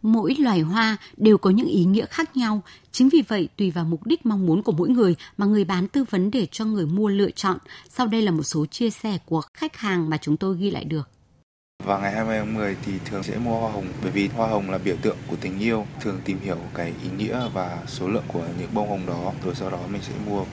mỗi 0.01 0.35
loài 0.39 0.61
hoa 0.61 0.97
đều 1.17 1.37
có 1.37 1.49
những 1.49 1.67
ý 1.67 1.85
nghĩa 1.85 2.05
khác 2.05 2.37
nhau. 2.37 2.61
Chính 2.91 3.09
vì 3.09 3.23
vậy, 3.27 3.49
tùy 3.57 3.71
vào 3.71 3.85
mục 3.85 4.05
đích 4.05 4.25
mong 4.25 4.45
muốn 4.45 4.63
của 4.63 4.71
mỗi 4.71 4.89
người 4.89 5.15
mà 5.37 5.45
người 5.45 5.65
bán 5.65 5.87
tư 5.87 6.05
vấn 6.09 6.31
để 6.31 6.47
cho 6.51 6.65
người 6.65 6.85
mua 6.85 7.07
lựa 7.07 7.31
chọn. 7.31 7.57
Sau 7.89 8.07
đây 8.07 8.21
là 8.21 8.31
một 8.31 8.43
số 8.43 8.65
chia 8.65 8.89
sẻ 8.89 9.17
của 9.25 9.41
khách 9.53 9.77
hàng 9.77 10.09
mà 10.09 10.17
chúng 10.17 10.37
tôi 10.37 10.57
ghi 10.57 10.71
lại 10.71 10.83
được. 10.83 11.09
Vào 11.89 11.99
ngày 11.99 12.11
20 12.11 12.37
tháng 12.37 12.53
10 12.53 12.75
thì 12.85 12.93
thường 13.05 13.23
sẽ 13.23 13.37
mua 13.37 13.59
hoa 13.59 13.71
hồng 13.71 13.85
bởi 14.01 14.11
vì 14.11 14.27
hoa 14.27 14.47
hồng 14.47 14.69
là 14.69 14.77
biểu 14.77 14.95
tượng 15.01 15.17
của 15.27 15.35
tình 15.41 15.59
yêu, 15.59 15.85
thường 15.99 16.21
tìm 16.25 16.39
hiểu 16.39 16.57
cái 16.73 16.93
ý 17.03 17.09
nghĩa 17.17 17.41
và 17.53 17.77
số 17.87 18.07
lượng 18.07 18.23
của 18.27 18.43
những 18.59 18.69
bông 18.73 18.89
hồng 18.89 19.05
đó 19.05 19.33
rồi 19.45 19.55
sau 19.55 19.69
đó 19.69 19.79
mình 19.89 20.01
sẽ 20.01 20.13
mua. 20.25 20.43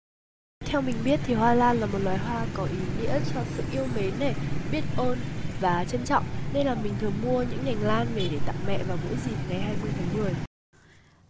Theo 0.67 0.81
mình 0.81 0.97
biết 1.05 1.21
thì 1.25 1.35
hoa 1.35 1.55
lan 1.55 1.77
là 1.81 1.87
một 1.87 1.99
loài 2.05 2.19
hoa 2.19 2.47
có 2.55 2.65
ý 2.65 2.79
nghĩa 3.01 3.19
cho 3.35 3.41
sự 3.57 3.63
yêu 3.73 3.87
mến 3.97 4.11
này, 4.21 4.35
biết 4.73 4.83
ơn 4.97 5.19
và 5.61 5.85
trân 5.85 6.05
trọng 6.05 6.25
nên 6.55 6.67
là 6.67 6.75
mình 6.75 6.93
thường 7.01 7.15
mua 7.23 7.43
những 7.43 7.65
nhành 7.65 7.83
lan 7.83 8.07
về 8.15 8.29
để 8.33 8.39
tặng 8.47 8.61
mẹ 8.67 8.79
vào 8.89 8.99
mỗi 9.05 9.19
dịp 9.27 9.37
ngày 9.49 9.61
20 9.61 9.91
tháng 9.97 10.23
10. 10.23 10.33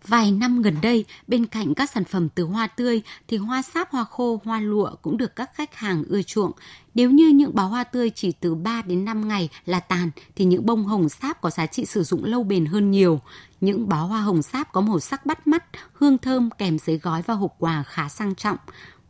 Vài 0.08 0.32
năm 0.32 0.62
gần 0.62 0.76
đây, 0.82 1.04
bên 1.26 1.46
cạnh 1.46 1.74
các 1.74 1.90
sản 1.90 2.04
phẩm 2.04 2.28
từ 2.28 2.44
hoa 2.44 2.66
tươi 2.66 3.02
thì 3.28 3.36
hoa 3.36 3.62
sáp, 3.62 3.90
hoa 3.90 4.04
khô, 4.04 4.40
hoa 4.44 4.60
lụa 4.60 4.90
cũng 5.02 5.16
được 5.16 5.36
các 5.36 5.50
khách 5.54 5.74
hàng 5.74 6.04
ưa 6.08 6.22
chuộng. 6.22 6.52
Nếu 6.94 7.10
như 7.10 7.28
những 7.28 7.54
bó 7.54 7.62
hoa 7.62 7.84
tươi 7.84 8.10
chỉ 8.10 8.32
từ 8.32 8.54
3 8.54 8.82
đến 8.82 9.04
5 9.04 9.28
ngày 9.28 9.48
là 9.66 9.80
tàn 9.80 10.10
thì 10.36 10.44
những 10.44 10.66
bông 10.66 10.84
hồng 10.84 11.08
sáp 11.08 11.40
có 11.40 11.50
giá 11.50 11.66
trị 11.66 11.84
sử 11.84 12.02
dụng 12.02 12.24
lâu 12.24 12.44
bền 12.44 12.66
hơn 12.66 12.90
nhiều. 12.90 13.20
Những 13.60 13.88
bó 13.88 13.96
hoa 13.96 14.20
hồng 14.20 14.42
sáp 14.42 14.72
có 14.72 14.80
màu 14.80 15.00
sắc 15.00 15.26
bắt 15.26 15.46
mắt, 15.46 15.64
hương 15.92 16.18
thơm 16.18 16.50
kèm 16.58 16.78
giấy 16.78 16.98
gói 16.98 17.22
và 17.22 17.34
hộp 17.34 17.54
quà 17.58 17.82
khá 17.82 18.08
sang 18.08 18.34
trọng. 18.34 18.56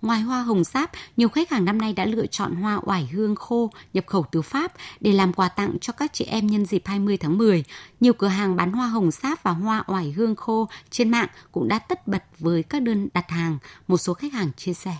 Ngoài 0.06 0.20
hoa 0.20 0.42
hồng 0.42 0.64
sáp, 0.64 0.90
nhiều 1.16 1.28
khách 1.28 1.50
hàng 1.50 1.64
năm 1.64 1.78
nay 1.78 1.92
đã 1.92 2.04
lựa 2.04 2.26
chọn 2.26 2.54
hoa 2.54 2.80
oải 2.82 3.08
hương 3.12 3.34
khô 3.34 3.70
nhập 3.92 4.04
khẩu 4.06 4.24
từ 4.32 4.42
Pháp 4.42 4.72
để 5.00 5.12
làm 5.12 5.32
quà 5.32 5.48
tặng 5.48 5.76
cho 5.80 5.92
các 5.92 6.12
chị 6.12 6.24
em 6.24 6.46
nhân 6.46 6.66
dịp 6.66 6.82
20 6.84 7.16
tháng 7.16 7.38
10. 7.38 7.64
Nhiều 8.00 8.12
cửa 8.12 8.26
hàng 8.26 8.56
bán 8.56 8.72
hoa 8.72 8.86
hồng 8.86 9.10
sáp 9.10 9.42
và 9.42 9.50
hoa 9.50 9.84
oải 9.86 10.14
hương 10.16 10.36
khô 10.36 10.68
trên 10.90 11.10
mạng 11.10 11.26
cũng 11.52 11.68
đã 11.68 11.78
tất 11.78 12.06
bật 12.06 12.22
với 12.38 12.62
các 12.62 12.82
đơn 12.82 13.08
đặt 13.14 13.30
hàng. 13.30 13.58
Một 13.88 13.96
số 13.96 14.14
khách 14.14 14.32
hàng 14.32 14.52
chia 14.56 14.74
sẻ. 14.74 14.92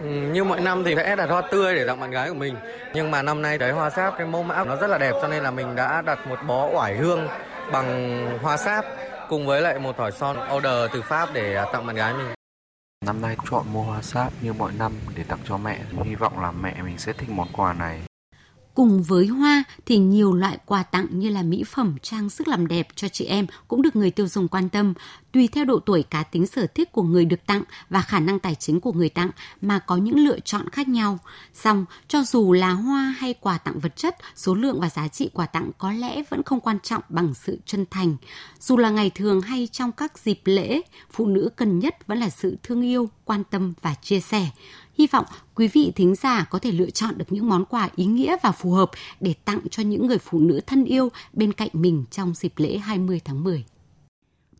Ừ, 0.00 0.06
như 0.32 0.44
mọi 0.44 0.60
năm 0.60 0.84
thì 0.84 0.94
sẽ 0.96 1.16
đặt 1.16 1.30
hoa 1.30 1.42
tươi 1.50 1.74
để 1.74 1.86
tặng 1.86 2.00
bạn 2.00 2.10
gái 2.10 2.28
của 2.28 2.34
mình 2.34 2.54
nhưng 2.94 3.10
mà 3.10 3.22
năm 3.22 3.42
nay 3.42 3.58
đấy 3.58 3.72
hoa 3.72 3.90
sáp 3.90 4.14
cái 4.18 4.26
mẫu 4.26 4.42
mã 4.42 4.64
nó 4.64 4.76
rất 4.76 4.86
là 4.86 4.98
đẹp 4.98 5.12
cho 5.22 5.28
nên 5.28 5.42
là 5.42 5.50
mình 5.50 5.76
đã 5.76 6.02
đặt 6.02 6.26
một 6.28 6.38
bó 6.46 6.66
oải 6.66 6.96
hương 6.96 7.28
bằng 7.72 8.38
hoa 8.42 8.56
sáp 8.56 8.84
cùng 9.28 9.46
với 9.46 9.60
lại 9.60 9.78
một 9.78 9.96
thỏi 9.96 10.12
son 10.12 10.36
order 10.56 10.90
từ 10.92 11.02
Pháp 11.02 11.28
để 11.32 11.64
tặng 11.72 11.86
bạn 11.86 11.96
gái 11.96 12.14
mình 12.14 12.39
Năm 13.06 13.20
nay 13.20 13.36
chọn 13.50 13.72
mua 13.72 13.82
hoa 13.82 14.02
sáp 14.02 14.32
như 14.42 14.52
mọi 14.52 14.72
năm 14.78 14.92
để 15.16 15.24
tặng 15.24 15.38
cho 15.44 15.56
mẹ. 15.56 15.80
Hy 16.04 16.14
vọng 16.14 16.40
là 16.40 16.52
mẹ 16.52 16.82
mình 16.82 16.98
sẽ 16.98 17.12
thích 17.12 17.28
món 17.30 17.48
quà 17.52 17.72
này. 17.72 18.09
Cùng 18.80 19.02
với 19.02 19.26
hoa 19.26 19.64
thì 19.86 19.98
nhiều 19.98 20.32
loại 20.32 20.58
quà 20.66 20.82
tặng 20.82 21.06
như 21.10 21.28
là 21.28 21.42
mỹ 21.42 21.64
phẩm, 21.64 21.94
trang 22.02 22.30
sức 22.30 22.48
làm 22.48 22.66
đẹp 22.66 22.88
cho 22.96 23.08
chị 23.08 23.24
em 23.24 23.46
cũng 23.68 23.82
được 23.82 23.96
người 23.96 24.10
tiêu 24.10 24.28
dùng 24.28 24.48
quan 24.48 24.68
tâm. 24.68 24.94
Tùy 25.32 25.48
theo 25.48 25.64
độ 25.64 25.78
tuổi 25.78 26.02
cá 26.02 26.22
tính 26.22 26.46
sở 26.46 26.66
thích 26.66 26.92
của 26.92 27.02
người 27.02 27.24
được 27.24 27.46
tặng 27.46 27.62
và 27.90 28.02
khả 28.02 28.20
năng 28.20 28.38
tài 28.38 28.54
chính 28.54 28.80
của 28.80 28.92
người 28.92 29.08
tặng 29.08 29.30
mà 29.60 29.78
có 29.78 29.96
những 29.96 30.18
lựa 30.18 30.40
chọn 30.40 30.68
khác 30.68 30.88
nhau. 30.88 31.18
song 31.54 31.84
cho 32.08 32.22
dù 32.22 32.52
là 32.52 32.70
hoa 32.70 33.14
hay 33.18 33.34
quà 33.34 33.58
tặng 33.58 33.78
vật 33.78 33.96
chất, 33.96 34.16
số 34.36 34.54
lượng 34.54 34.80
và 34.80 34.90
giá 34.90 35.08
trị 35.08 35.30
quà 35.32 35.46
tặng 35.46 35.70
có 35.78 35.92
lẽ 35.92 36.22
vẫn 36.30 36.42
không 36.42 36.60
quan 36.60 36.78
trọng 36.82 37.02
bằng 37.08 37.34
sự 37.34 37.58
chân 37.66 37.84
thành. 37.90 38.16
Dù 38.60 38.76
là 38.76 38.90
ngày 38.90 39.10
thường 39.14 39.40
hay 39.40 39.68
trong 39.72 39.92
các 39.92 40.18
dịp 40.18 40.40
lễ, 40.44 40.80
phụ 41.10 41.26
nữ 41.26 41.50
cần 41.56 41.78
nhất 41.78 42.06
vẫn 42.06 42.18
là 42.18 42.28
sự 42.28 42.56
thương 42.62 42.82
yêu, 42.82 43.10
quan 43.24 43.44
tâm 43.44 43.72
và 43.82 43.94
chia 44.02 44.20
sẻ. 44.20 44.48
Hy 45.00 45.06
vọng 45.06 45.24
quý 45.54 45.68
vị 45.68 45.92
thính 45.96 46.14
giả 46.14 46.46
có 46.50 46.58
thể 46.58 46.72
lựa 46.72 46.90
chọn 46.90 47.18
được 47.18 47.24
những 47.28 47.48
món 47.48 47.64
quà 47.64 47.88
ý 47.96 48.04
nghĩa 48.04 48.36
và 48.42 48.52
phù 48.52 48.72
hợp 48.72 48.90
để 49.20 49.34
tặng 49.44 49.60
cho 49.70 49.82
những 49.82 50.06
người 50.06 50.18
phụ 50.18 50.38
nữ 50.38 50.60
thân 50.66 50.84
yêu 50.84 51.08
bên 51.32 51.52
cạnh 51.52 51.68
mình 51.72 52.04
trong 52.10 52.34
dịp 52.34 52.52
lễ 52.56 52.78
20 52.78 53.20
tháng 53.24 53.44
10. 53.44 53.64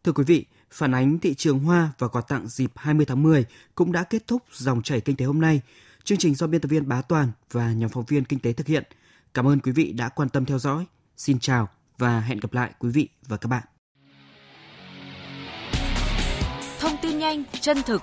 Thưa 0.05 0.13
quý 0.13 0.25
vị, 0.25 0.45
phản 0.71 0.95
ánh 0.95 1.19
thị 1.19 1.35
trường 1.35 1.59
hoa 1.59 1.93
và 1.99 2.09
quà 2.09 2.21
tặng 2.21 2.49
dịp 2.49 2.73
20 2.77 3.07
tháng 3.07 3.23
10 3.23 3.45
cũng 3.75 3.93
đã 3.93 4.03
kết 4.03 4.27
thúc 4.27 4.43
dòng 4.53 4.83
chảy 4.83 5.01
kinh 5.01 5.17
tế 5.17 5.25
hôm 5.25 5.41
nay. 5.41 5.61
Chương 6.05 6.19
trình 6.19 6.35
do 6.35 6.47
biên 6.47 6.61
tập 6.61 6.69
viên 6.69 6.89
Bá 6.89 7.03
Toàn 7.03 7.33
và 7.53 7.73
nhóm 7.73 7.91
phóng 7.91 8.05
viên 8.05 8.25
kinh 8.25 8.39
tế 8.39 8.53
thực 8.53 8.67
hiện. 8.67 8.85
Cảm 9.35 9.49
ơn 9.49 9.61
quý 9.61 9.73
vị 9.73 9.93
đã 9.93 10.09
quan 10.09 10.29
tâm 10.29 10.45
theo 10.45 10.59
dõi. 10.59 10.85
Xin 11.17 11.39
chào 11.39 11.69
và 11.99 12.21
hẹn 12.21 12.41
gặp 12.41 12.53
lại 12.53 12.71
quý 12.79 12.91
vị 12.91 13.09
và 13.27 13.37
các 13.37 13.49
bạn. 13.49 13.63
Thông 16.81 16.97
tin 17.03 17.19
nhanh, 17.19 17.45
chân 17.61 17.83
thực, 17.87 18.03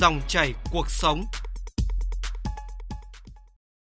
dòng 0.00 0.20
chảy 0.28 0.52
cuộc 0.70 0.90
sống. 0.90 1.24